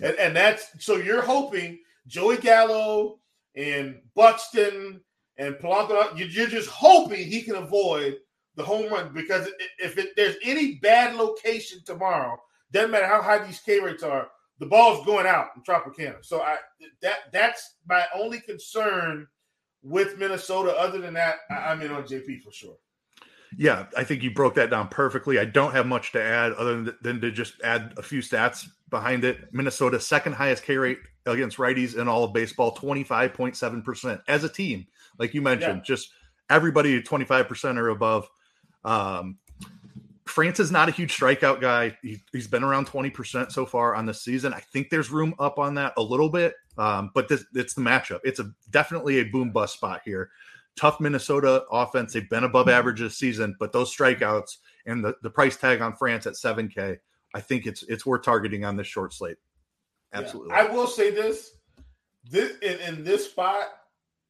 [0.00, 3.18] And, and that's so you're hoping Joey Gallo
[3.56, 5.00] and Buxton
[5.36, 8.16] and Polanco, you're just hoping he can avoid
[8.54, 9.48] the home run because
[9.78, 12.38] if it, there's any bad location tomorrow,
[12.72, 16.24] doesn't matter how high these K rates are, the ball's going out in Tropicana.
[16.24, 16.56] So I
[17.02, 19.26] that that's my only concern
[19.82, 20.76] with Minnesota.
[20.76, 22.76] Other than that, I'm in on JP for sure.
[23.58, 25.38] Yeah, I think you broke that down perfectly.
[25.38, 28.66] I don't have much to add other than, than to just add a few stats
[28.88, 29.52] behind it.
[29.52, 34.86] Minnesota, second highest K rate against righties in all of baseball, 25.7% as a team.
[35.18, 35.84] Like you mentioned, yeah.
[35.84, 36.10] just
[36.48, 38.28] everybody 25% or above.
[38.84, 39.38] Um,
[40.32, 41.96] France is not a huge strikeout guy.
[42.02, 44.52] He, has been around 20% so far on the season.
[44.52, 47.82] I think there's room up on that a little bit, um, but this, it's the
[47.82, 48.20] matchup.
[48.24, 50.30] It's a definitely a boom bust spot here
[50.76, 52.12] tough Minnesota offense.
[52.12, 55.94] They've been above average this season, but those strikeouts and the, the price tag on
[55.94, 56.98] France at 7K,
[57.34, 59.38] I think it's it's worth targeting on this short slate.
[60.12, 60.52] Absolutely.
[60.52, 60.62] Yeah.
[60.62, 61.56] I will say this.
[62.24, 63.68] This in, in this spot,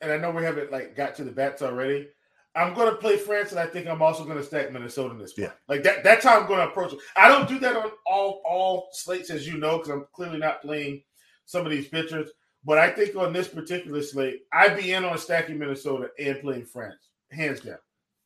[0.00, 2.09] and I know we haven't like got to the bats already.
[2.55, 5.18] I'm going to play France, and I think I'm also going to stack Minnesota in
[5.18, 5.32] this.
[5.36, 5.53] Yeah.
[5.68, 6.05] Like that.
[6.05, 6.98] That's how I'm going to approach it.
[7.16, 10.62] I don't do that on all all slates, as you know, because I'm clearly not
[10.62, 11.03] playing
[11.46, 12.30] some of these pitchers.
[12.64, 16.66] But I think on this particular slate, I'd be in on stacking Minnesota and playing
[16.66, 17.78] France, hands down.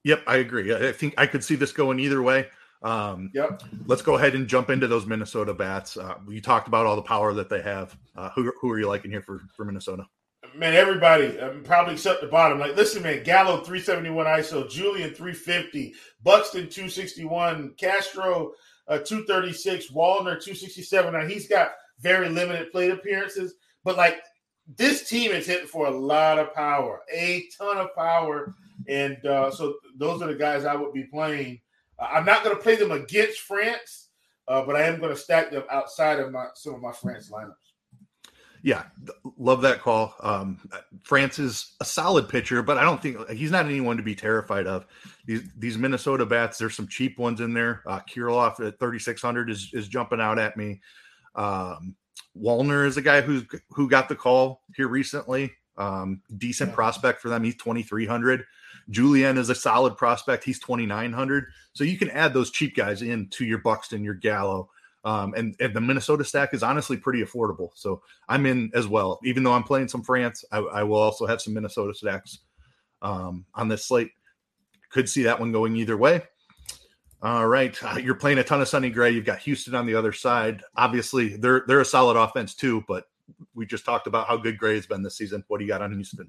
[0.04, 0.74] Yep, I agree.
[0.74, 2.48] I think I could see this going either way.
[2.82, 3.62] Um, yep.
[3.86, 5.96] Let's go ahead and jump into those Minnesota bats.
[5.96, 7.96] Uh, you talked about all the power that they have.
[8.14, 10.04] Uh, who, who are you liking here for, for Minnesota?
[10.56, 12.58] Man, everybody, um, probably except the bottom.
[12.58, 18.52] Like, listen, man, Gallo 371 ISO, Julien 350, Buxton 261, Castro
[18.88, 21.12] uh, 236, Wallner 267.
[21.12, 23.54] Now, he's got very limited plate appearances.
[23.84, 24.22] But like
[24.76, 28.54] this team is hitting for a lot of power, a ton of power,
[28.88, 31.60] and uh, so those are the guys I would be playing.
[31.98, 34.08] Uh, I'm not going to play them against France,
[34.48, 37.30] uh, but I am going to stack them outside of my some of my France
[37.30, 37.54] lineups.
[38.62, 38.84] Yeah,
[39.38, 40.14] love that call.
[40.20, 40.58] Um,
[41.02, 44.66] France is a solid pitcher, but I don't think he's not anyone to be terrified
[44.66, 44.86] of.
[45.26, 47.82] These these Minnesota bats, there's some cheap ones in there.
[47.86, 50.80] Uh, Kirilloff at 3600 is is jumping out at me.
[51.34, 51.94] Um,
[52.36, 55.52] Wallner is a guy who's who got the call here recently.
[55.78, 57.44] Um, decent prospect for them.
[57.44, 58.44] He's 2,300.
[58.90, 60.44] Julien is a solid prospect.
[60.44, 61.46] He's 2,900.
[61.72, 64.70] So you can add those cheap guys in to your Buxton, your Gallo.
[65.06, 67.70] Um, and, and the Minnesota stack is honestly pretty affordable.
[67.76, 69.20] So I'm in as well.
[69.22, 72.40] Even though I'm playing some France, I, I will also have some Minnesota stacks
[73.02, 74.10] um, on this slate.
[74.90, 76.22] Could see that one going either way.
[77.22, 79.12] All right, uh, you're playing a ton of Sonny Gray.
[79.12, 80.62] You've got Houston on the other side.
[80.76, 83.04] Obviously, they're they're a solid offense too, but
[83.54, 85.44] we just talked about how good Gray has been this season.
[85.48, 86.28] What do you got on Houston?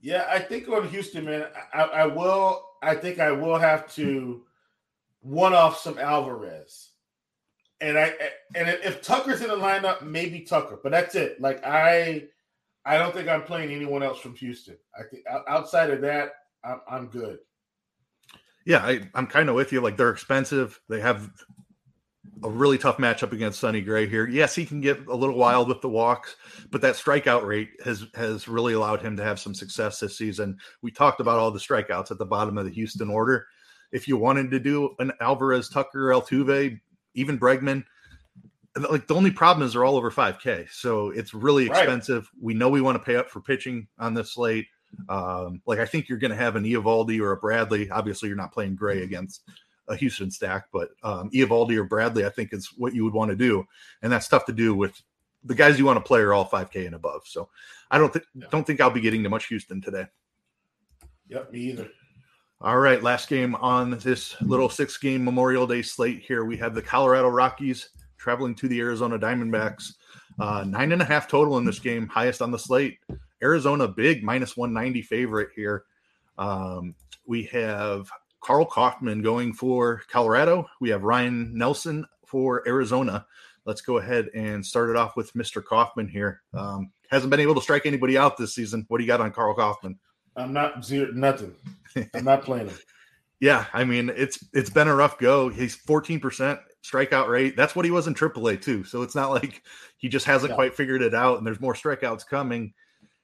[0.00, 2.64] Yeah, I think on Houston, man, I, I will.
[2.82, 4.42] I think I will have to
[5.20, 6.91] one off some Alvarez,
[7.82, 8.14] and I
[8.54, 11.40] and if Tucker's in the lineup, maybe Tucker, but that's it.
[11.40, 12.24] Like I,
[12.86, 14.76] I don't think I'm playing anyone else from Houston.
[14.96, 16.32] I think outside of that,
[16.64, 17.38] I'm, I'm good.
[18.64, 19.80] Yeah, I, I'm kind of with you.
[19.80, 20.80] Like they're expensive.
[20.88, 21.28] They have
[22.44, 24.28] a really tough matchup against Sonny Gray here.
[24.28, 26.36] Yes, he can get a little wild with the walks,
[26.70, 30.58] but that strikeout rate has has really allowed him to have some success this season.
[30.82, 33.46] We talked about all the strikeouts at the bottom of the Houston order.
[33.90, 36.80] If you wanted to do an Alvarez, Tucker, Altuve,
[37.14, 37.84] even Bregman,
[38.90, 41.78] like the only problem is they're all over 5K, so it's really Right.
[41.80, 42.30] expensive.
[42.40, 44.66] We know we want to pay up for pitching on this slate.
[45.08, 47.90] Um, like I think you're going to have an Eovaldi or a Bradley.
[47.90, 49.42] Obviously, you're not playing Gray against
[49.88, 53.30] a Houston stack, but um, Eovaldi or Bradley, I think is what you would want
[53.30, 53.66] to do,
[54.02, 55.02] and that's tough to do with
[55.44, 57.22] the guys you want to play are all 5K and above.
[57.26, 57.48] So
[57.90, 58.46] I don't think Yeah.
[58.50, 60.06] don't think I'll be getting to much Houston today.
[61.28, 61.90] Yep, me either.
[62.64, 66.44] All right, last game on this little six game Memorial Day slate here.
[66.44, 69.94] We have the Colorado Rockies traveling to the Arizona Diamondbacks.
[70.38, 72.98] Uh, nine and a half total in this game, highest on the slate.
[73.42, 75.86] Arizona, big minus 190 favorite here.
[76.38, 76.94] Um,
[77.26, 78.08] we have
[78.40, 80.64] Karl Kauffmann going for Colorado.
[80.80, 83.26] We have Ryne Nelson for Arizona.
[83.64, 85.64] Let's go ahead and start it off with Mr.
[85.64, 86.42] Kauffmann here.
[86.54, 88.84] Um, hasn't been able to strike anybody out this season.
[88.86, 89.98] What do you got on Karl Kauffmann?
[90.36, 91.54] I'm not zero nothing.
[92.14, 92.78] I'm not playing him.
[93.40, 95.48] Yeah, I mean it's it's been a rough go.
[95.48, 97.56] He's 14% strikeout rate.
[97.56, 98.84] That's what he was in AAA too.
[98.84, 99.62] So it's not like
[99.96, 100.56] he just hasn't Yeah.
[100.56, 102.72] quite figured it out and there's more strikeouts coming.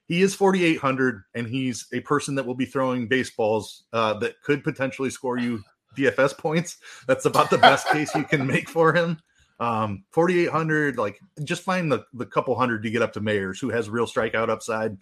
[0.07, 4.63] He is 4800 and he's a person that will be throwing baseballs uh, that could
[4.63, 5.61] potentially score you
[5.97, 6.77] DFS points.
[7.07, 9.19] That's about the best case you can make for him.
[9.61, 13.69] Um 4800 like just find the the couple hundred to get up to Mayers who
[13.69, 14.97] has real strikeout upside.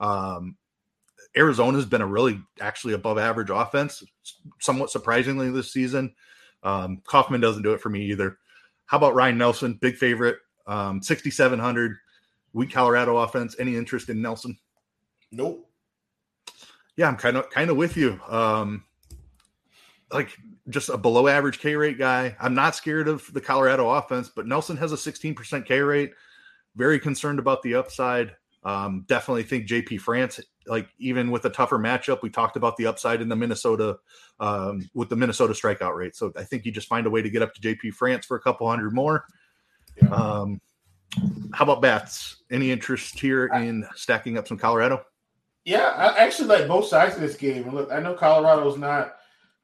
[0.00, 0.56] Um
[1.36, 4.02] Arizona's been a really actually above average offense,
[4.60, 6.14] somewhat surprisingly this season.
[6.62, 8.38] Um, Kauffmann doesn't do it for me either.
[8.86, 9.78] How about Ryne Nelson?
[9.80, 11.96] Big favorite, um, 6,700.
[12.52, 13.56] Weak Colorado offense.
[13.58, 14.56] Any interest in Nelson?
[15.32, 15.68] Nope.
[16.96, 18.20] Yeah, I'm kind of kind of with you.
[18.28, 18.84] Um,
[20.12, 20.30] like
[20.68, 22.36] just a below average K rate guy.
[22.40, 26.12] I'm not scared of the Colorado offense, but Nelson has a 16% K rate.
[26.76, 28.36] Very concerned about the upside.
[28.62, 32.86] Um, definitely think JP France, like even with a tougher matchup, we talked about the
[32.86, 33.98] upside in the Minnesota
[34.40, 36.16] um, with the Minnesota strikeout rate.
[36.16, 38.36] So I think you just find a way to get up to JP France for
[38.36, 39.26] a couple hundred more.
[40.02, 40.08] Yeah.
[40.08, 40.60] Um,
[41.52, 42.42] how about bats?
[42.50, 45.04] Any interest here in stacking up some Colorado?
[45.64, 47.64] Yeah, I actually like both sides of this game.
[47.64, 49.14] And look, I know Colorado's not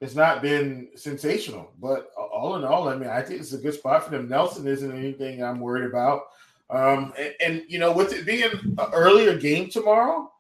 [0.00, 3.74] it's not been sensational, but all in all, I mean, I think it's a good
[3.74, 4.28] spot for them.
[4.28, 6.22] Nelson isn't anything I'm worried about.
[6.70, 10.32] Um, and, and you know, with it being an earlier game tomorrow,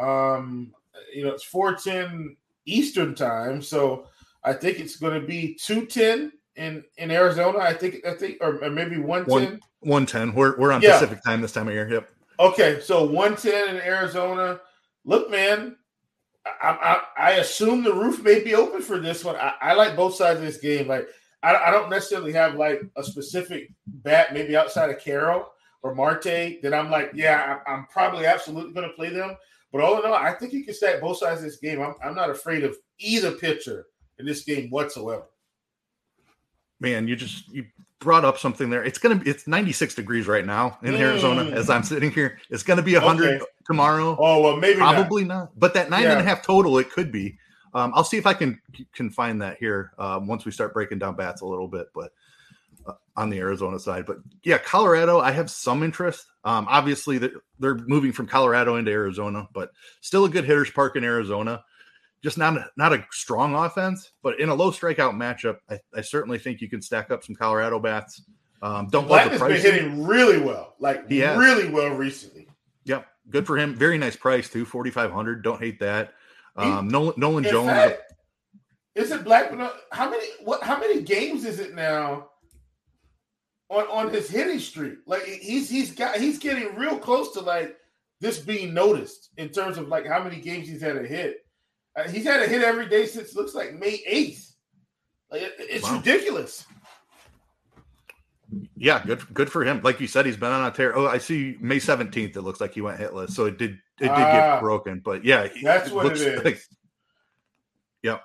[0.00, 0.72] um,
[1.14, 2.36] you know, it's 410
[2.66, 4.06] Eastern time, so
[4.44, 7.58] I think it's going to be 210 in in Arizona.
[7.58, 9.60] I think I think or, or maybe 110.
[9.80, 10.34] 110.
[10.34, 10.94] We're, we're on Yeah.
[10.94, 11.88] Pacific time this time of year.
[11.88, 12.10] Yep.
[12.40, 14.60] Okay, so 110 in Arizona.
[15.04, 15.76] Look, man,
[16.46, 19.36] I, I, I assume the roof may be open for this one.
[19.36, 20.88] I, I like both sides of this game.
[20.88, 21.08] Like,
[21.42, 25.46] I, I don't necessarily have like a specific bat, maybe outside of Carroll
[25.82, 29.36] or Marte, that I'm like, yeah, I, I'm probably absolutely going to play them.
[29.72, 31.80] But all in all, I think you can stack both sides of this game.
[31.82, 33.86] I'm, I'm not afraid of either pitcher
[34.18, 35.24] in this game whatsoever.
[36.80, 37.66] Man, you just you
[37.98, 38.84] brought up something there.
[38.84, 41.00] It's gonna be it's 96 degrees right now in Mm.
[41.00, 42.38] Arizona as I'm sitting here.
[42.50, 43.44] It's gonna be 100 Okay.
[43.66, 44.16] tomorrow.
[44.18, 44.78] Oh well, maybe.
[44.78, 45.58] Probably not.
[45.58, 47.36] But that nine and a half total, it could be.
[47.74, 48.60] Um, I'll see if I can
[48.94, 52.12] can find that here um, once we start breaking down bats a little bit, but
[53.16, 54.06] on the Arizona side.
[54.06, 56.26] But yeah, Colorado, I have some interest.
[56.44, 59.70] Um, obviously, they're, they're moving from Colorado into Arizona, but
[60.00, 61.62] still a good hitters park in Arizona.
[62.22, 66.38] Just not not a strong offense, but in a low strikeout matchup, I, I certainly
[66.38, 68.22] think you can stack up some Colorado bats.
[68.60, 71.38] Um, don't Black the has been hitting really well, like He has.
[71.38, 72.48] really well recently.
[72.86, 73.76] Yep, good for him.
[73.76, 75.44] Very nice price too, forty five hundred.
[75.44, 76.14] Don't hate that.
[76.56, 77.68] Um, Nolan, Nolan Jones.
[77.68, 78.14] fact,
[78.96, 79.52] is it Black?
[79.92, 80.26] How many?
[80.44, 80.64] What?
[80.64, 82.30] How many games is it now?
[83.70, 87.76] On on his hitting streak, like he's he's got he's getting real close to like
[88.20, 91.44] this being noticed in terms of like how many games he's had a hit.
[91.94, 94.54] Uh, he's had a hit every day since looks like May eighth.
[95.30, 95.98] Like it- it's Wow.
[95.98, 96.64] ridiculous.
[98.76, 99.82] Yeah, good good for him.
[99.82, 100.96] Like you said, he's been on a tear.
[100.96, 103.30] Oh, I see May 17th, it looks like he went hitless.
[103.32, 104.32] So it did it did Ah.
[104.54, 105.00] get broken.
[105.04, 106.44] But yeah, That's what it is.
[106.44, 106.62] like-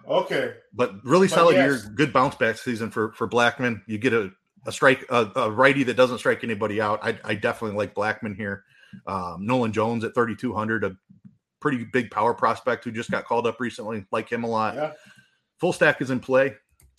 [0.08, 1.84] Okay, but really But solid yes.
[1.84, 3.82] year, good bounce back season for for Blackmon.
[3.88, 4.32] You get a
[4.66, 7.00] a strike a, a righty that doesn't strike anybody out.
[7.04, 8.64] I, I definitely like Blackmon here.
[9.08, 10.96] Um, Nolan Jones at 3200, a
[11.60, 14.06] pretty big power prospect who just got called up recently.
[14.12, 14.76] Like him a lot.
[14.76, 14.94] yeah,
[15.60, 16.56] Full stack is in play.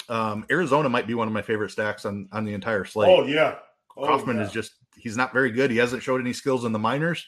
[0.09, 3.09] Um, Arizona might be one of my favorite stacks on on the entire slate.
[3.09, 3.57] oh yeah,
[3.97, 4.45] oh, Kauffmann yeah.
[4.45, 5.71] is just he's not very good.
[5.71, 7.27] He hasn't showed any skills in the minors.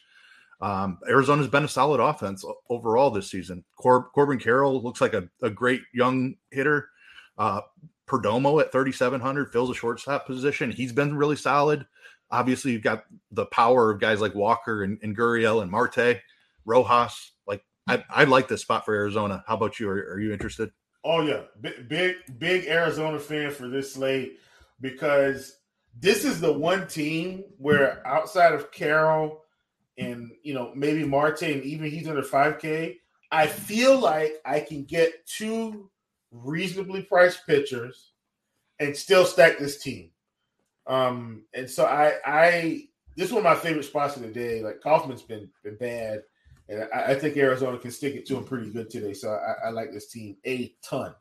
[0.61, 3.64] Um, Arizona's been a solid offense overall this season.
[3.76, 6.89] Cor- Corbin Carroll looks like a, a great young hitter.
[7.37, 7.61] Uh,
[8.07, 10.71] Perdomo at 3,700 fills a shortstop position.
[10.71, 11.87] He's been really solid.
[12.31, 16.21] Obviously, you've got the power of guys like Walker and, and Gurriel and Marte,
[16.65, 17.33] Rojas.
[17.47, 19.45] Like I, I like this spot for Arizona.
[19.47, 19.89] How about you?
[19.89, 20.71] Are, are you interested?
[21.05, 24.41] Oh yeah, big, big big Arizona fan for this slate
[24.81, 25.59] because
[25.99, 29.43] this is the one team where outside of Carroll
[29.99, 32.97] and you know maybe Marte and even he's under 5K,
[33.31, 35.91] I feel like I can get two
[36.45, 38.12] reasonably priced pitchers
[38.78, 40.11] and still stack this team.
[40.87, 44.62] Um, and so I I this is one of my favorite spots of the day.
[44.62, 46.22] Like Kauffmann's been been bad,
[46.68, 49.14] and I, I think Arizona can stick it to him pretty good today.
[49.14, 51.14] So I, I like this team a ton.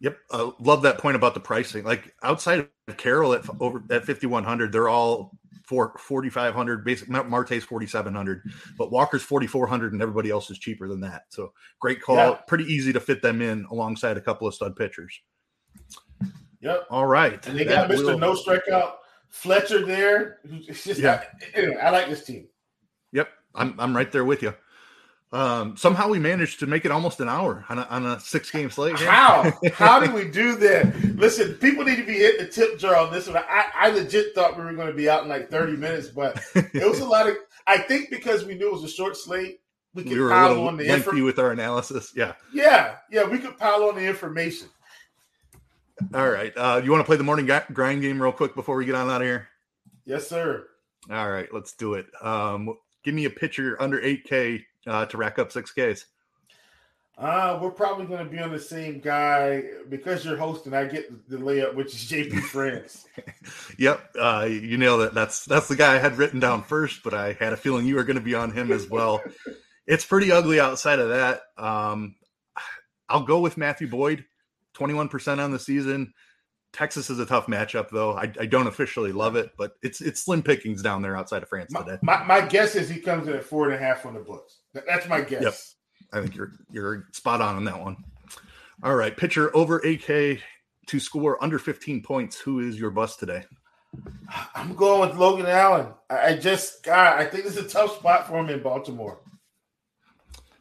[0.00, 1.84] Yep, uh, love that point about the pricing.
[1.84, 5.36] Like outside of Carroll at over at fifty one hundred, they're all
[5.70, 6.84] for forty five hundred.
[6.84, 8.70] Basic Marte's forty seven hundred, mm-hmm.
[8.76, 11.26] but Walker's forty four hundred, and everybody else is cheaper than that.
[11.28, 12.16] So great call.
[12.16, 12.34] Yeah.
[12.48, 15.20] Pretty easy to fit them in alongside a couple of stud pitchers.
[16.60, 16.88] Yep.
[16.90, 18.18] All right, and they got Mister will...
[18.18, 18.94] No Strikeout
[19.28, 20.38] Fletcher there.
[20.66, 21.22] Just, yeah.
[21.54, 22.48] Anyway, I like this team.
[23.12, 24.52] Yep, I'm I'm right there with you.
[25.32, 28.50] Um, somehow we managed to make it almost an hour on a, on a six
[28.50, 28.98] game slate.
[28.98, 29.08] Here.
[29.08, 29.52] How?
[29.74, 30.92] How did we do that?
[31.16, 33.36] Listen, people need to be hitting the tip jar on this one.
[33.36, 36.42] I, I legit thought we were going to be out in like 30 minutes, but
[36.54, 37.36] it was a lot of,
[37.68, 39.60] I think because we knew it was a short slate,
[39.94, 42.12] we could we pile on the lengthy with our analysis.
[42.14, 42.34] Yeah.
[42.52, 42.96] Yeah.
[43.10, 43.24] Yeah.
[43.24, 44.68] We could pile on the information.
[46.12, 46.52] All right.
[46.56, 49.08] Uh, you want to play the morning grind game real quick before we get on
[49.10, 49.48] out of here?
[50.06, 50.66] Yes, sir.
[51.10, 51.48] All right.
[51.52, 52.06] Let's do it.
[52.20, 56.06] Um, give me a pitcher under 8K uh, to rack up six Ks?
[57.16, 60.72] Uh, we're probably going to be on the same guy because you're hosting.
[60.72, 63.06] I get the layup, which is JP France.
[63.78, 65.12] yep, uh, you nailed it.
[65.12, 67.96] That's that's the guy I had written down first, but I had a feeling you
[67.96, 69.22] were going to be on him as well.
[69.86, 71.42] it's pretty ugly outside of that.
[71.58, 72.16] Um,
[73.06, 74.24] I'll go with Matthew Boyd,
[74.72, 76.14] twenty one percent on the season.
[76.72, 78.12] Texas is a tough matchup, though.
[78.12, 81.48] I, I, don't officially love it, but it's it's slim pickings down there outside of
[81.48, 81.98] France my, today.
[82.00, 84.59] My, my guess is he comes in at four and a half on the books.
[84.74, 85.42] That's my guess.
[85.42, 85.54] Yep.
[86.12, 87.96] I think you're you're spot on on that one.
[88.82, 90.40] All right, pitcher over AK
[90.86, 92.40] to score under 15 points.
[92.40, 93.44] Who is your bust today?
[94.54, 95.88] I'm going with Logan Allen.
[96.08, 99.20] I just God, I think this is a tough spot for him in Baltimore.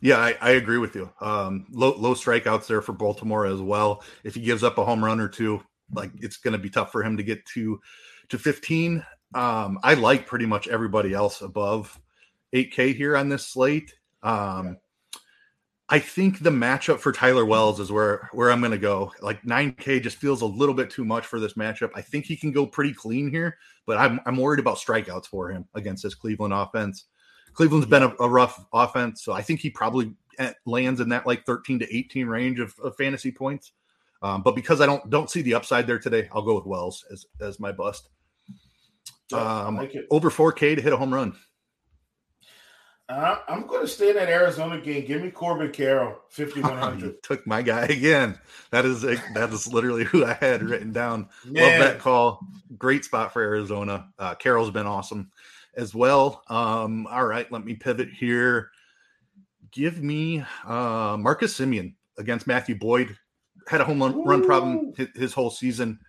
[0.02, 1.12] Yeah, I, I agree with you.
[1.20, 4.04] Um, low, low strikeouts there for Baltimore as well.
[4.24, 5.62] If he gives up a home run or two,
[5.94, 7.80] like it's going to be tough for him to get to
[8.30, 9.06] to 15.
[9.36, 12.00] Um, I like pretty much everybody else above
[12.54, 13.94] 8K here on this slate.
[14.24, 14.78] Um,
[15.92, 19.12] I think the matchup for Tyler Wells is where where I'm going to go.
[19.22, 21.90] Like 9K just feels a little bit too much for this matchup.
[21.96, 23.58] I think he can go pretty clean here,
[23.88, 27.06] but I'm I'm worried about strikeouts for him against this Cleveland offense.
[27.54, 31.26] Cleveland's been a, a rough offense, so I think he probably eh, lands in that
[31.26, 33.72] like 13 to 18 range of, of fantasy points.
[34.22, 37.04] Um, but because I don't don't see the upside there today, I'll go with Wells
[37.12, 38.10] as as my bust.
[39.32, 41.36] Yeah, um, like over 4K to hit a home run.
[43.10, 45.04] Uh, I'm going to stay in that Arizona game.
[45.06, 47.24] Give me Corbin Carroll, 5100.
[47.24, 48.38] took my guy again.
[48.70, 51.28] That is a, that is literally who I had written down.
[51.44, 51.80] Man.
[51.80, 52.40] Love that call.
[52.78, 54.10] Great spot for Arizona.
[54.20, 55.32] Uh, Carroll's been awesome
[55.76, 56.44] as well.
[56.50, 58.70] Um, all right, let me pivot here.
[59.72, 63.18] Give me uh, Marcus Semien against Matthew Boyd
[63.70, 66.00] had a home run problem his, his whole season.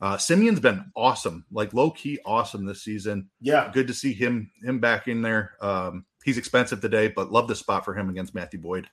[0.00, 3.30] Uh, Semien's been awesome, like low key awesome this season.
[3.40, 5.52] Yeah, good to see him him back in there.
[5.60, 8.88] Um, he's expensive today, but love the spot for him against Matthew Boyd.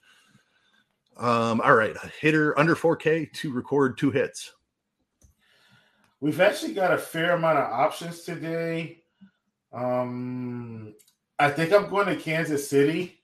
[1.18, 4.54] Um, all right, hitter under 4K to record two hits.
[6.20, 9.04] We've actually got a fair amount of options today.
[9.74, 10.94] Um,
[11.40, 13.22] I think I'm going to Kansas City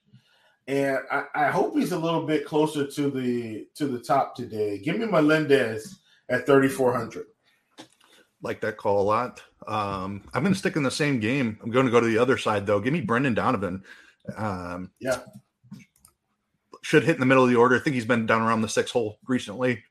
[0.68, 4.78] and I, I, hope he's a little bit closer to the to the top today.
[4.78, 5.98] Give me Melendez
[6.28, 7.24] at 3400.
[8.42, 9.42] Like that call a lot.
[9.66, 11.58] Um, I'm going to stick in the same game.
[11.62, 12.80] I'm going to go to the other side though.
[12.80, 13.82] Give me Brendan Donovan.
[14.36, 15.20] Um, yeah,
[16.82, 17.76] should hit in the middle of the order.
[17.76, 19.82] I think he's been down around the six hole recently.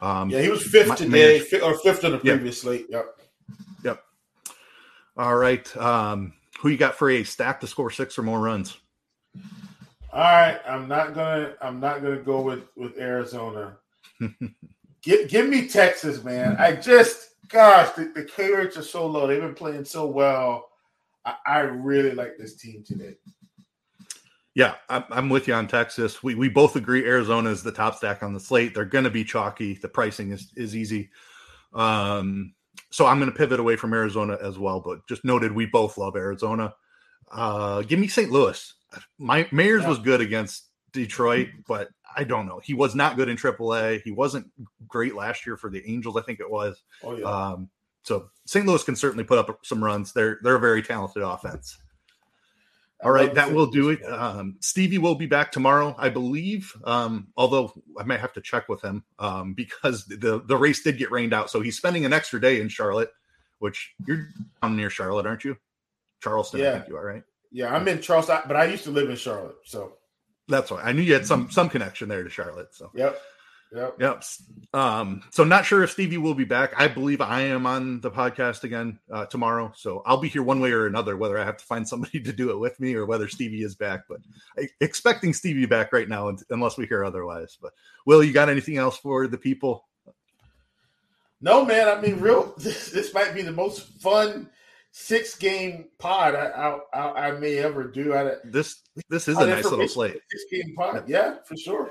[0.00, 2.62] Um, yeah, he was fifth today, fifth, or fifth in the previous yep.
[2.62, 2.86] slate.
[2.90, 3.20] Yep.
[3.84, 4.04] Yep.
[5.16, 5.76] All right.
[5.76, 8.76] Um, who you got for a stack to score six or more runs?
[10.12, 11.54] All right, I'm not gonna.
[11.60, 13.76] I'm not gonna go with with Arizona.
[15.02, 16.56] give give me Texas, man.
[16.58, 19.26] I just, gosh, the, the K rates are so low.
[19.26, 20.68] They've been playing so well.
[21.24, 23.14] I, I really like this team today.
[24.54, 26.22] Yeah, I'm, I'm with you on Texas.
[26.22, 28.74] We we both agree Arizona is the top stack on the slate.
[28.74, 29.74] They're going to be chalky.
[29.74, 31.10] The pricing is is easy.
[31.74, 32.54] Um,
[32.90, 34.80] so I'm going to pivot away from Arizona as well.
[34.80, 36.74] But just noted, we both love Arizona.
[37.30, 38.30] Uh, give me St.
[38.30, 38.72] Louis.
[39.18, 39.88] My Mayors yeah.
[39.90, 42.60] was good against Detroit, but I don't know.
[42.62, 44.02] He was not good in AAA.
[44.02, 44.50] He wasn't
[44.86, 46.82] great last year for the Angels, I think it was.
[47.02, 47.24] Oh, yeah.
[47.24, 47.68] Um,
[48.02, 48.64] so St.
[48.66, 50.12] Louis can certainly put up some runs.
[50.12, 51.76] They're they're a very talented offense.
[53.02, 54.02] All right, that will do it.
[54.04, 56.72] Um, Stevie will be back tomorrow, I believe.
[56.84, 60.96] Um, although I might have to check with him um, because the the race did
[60.96, 63.10] get rained out, so he's spending an extra day in Charlotte,
[63.58, 64.28] which you're
[64.62, 65.56] down near Charlotte, aren't you?
[66.22, 66.70] Charleston, Yeah.
[66.70, 67.22] I think you are, right?
[67.52, 69.56] Yeah, I'm in Charleston, but I used to live in Charlotte.
[69.64, 69.98] So,
[70.48, 72.74] That's why I knew you had some some connection there to Charlotte.
[72.74, 73.20] So yep,
[73.74, 73.96] yep.
[73.98, 74.24] Yep.
[74.72, 76.72] Um, so not sure if Stevie will be back.
[76.76, 79.72] I believe I am on the podcast again uh, tomorrow.
[79.74, 82.32] So I'll be here one way or another, whether I have to find somebody to
[82.32, 84.02] do it with me or whether Stevie is back.
[84.08, 84.20] But
[84.58, 87.58] I, expecting Stevie back right now, unless we hear otherwise.
[87.60, 87.72] But
[88.04, 89.84] Will, you got anything else for the people?
[91.40, 91.88] No, man.
[91.88, 92.54] I mean, real.
[92.58, 94.48] This, this might be the most fun
[94.98, 98.14] six game pod I I, I, may ever do.
[98.14, 98.80] I, This
[99.10, 100.18] this is a nice little slate.
[100.30, 101.04] six game pod.
[101.06, 101.90] Yeah, for sure.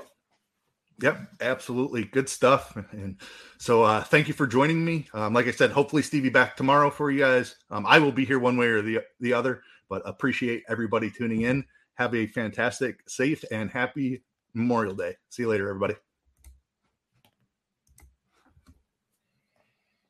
[1.00, 2.04] Yep, absolutely.
[2.04, 2.76] Good stuff.
[2.90, 3.20] And
[3.58, 5.06] so uh thank you for joining me.
[5.14, 7.54] Um, like I said, hopefully Stevie back tomorrow for you guys.
[7.70, 11.42] Um, I will be here one way or the the other, but appreciate everybody tuning
[11.42, 11.64] in.
[11.94, 15.14] Have a fantastic, safe, and happy Memorial Day.
[15.30, 15.94] See you later, everybody.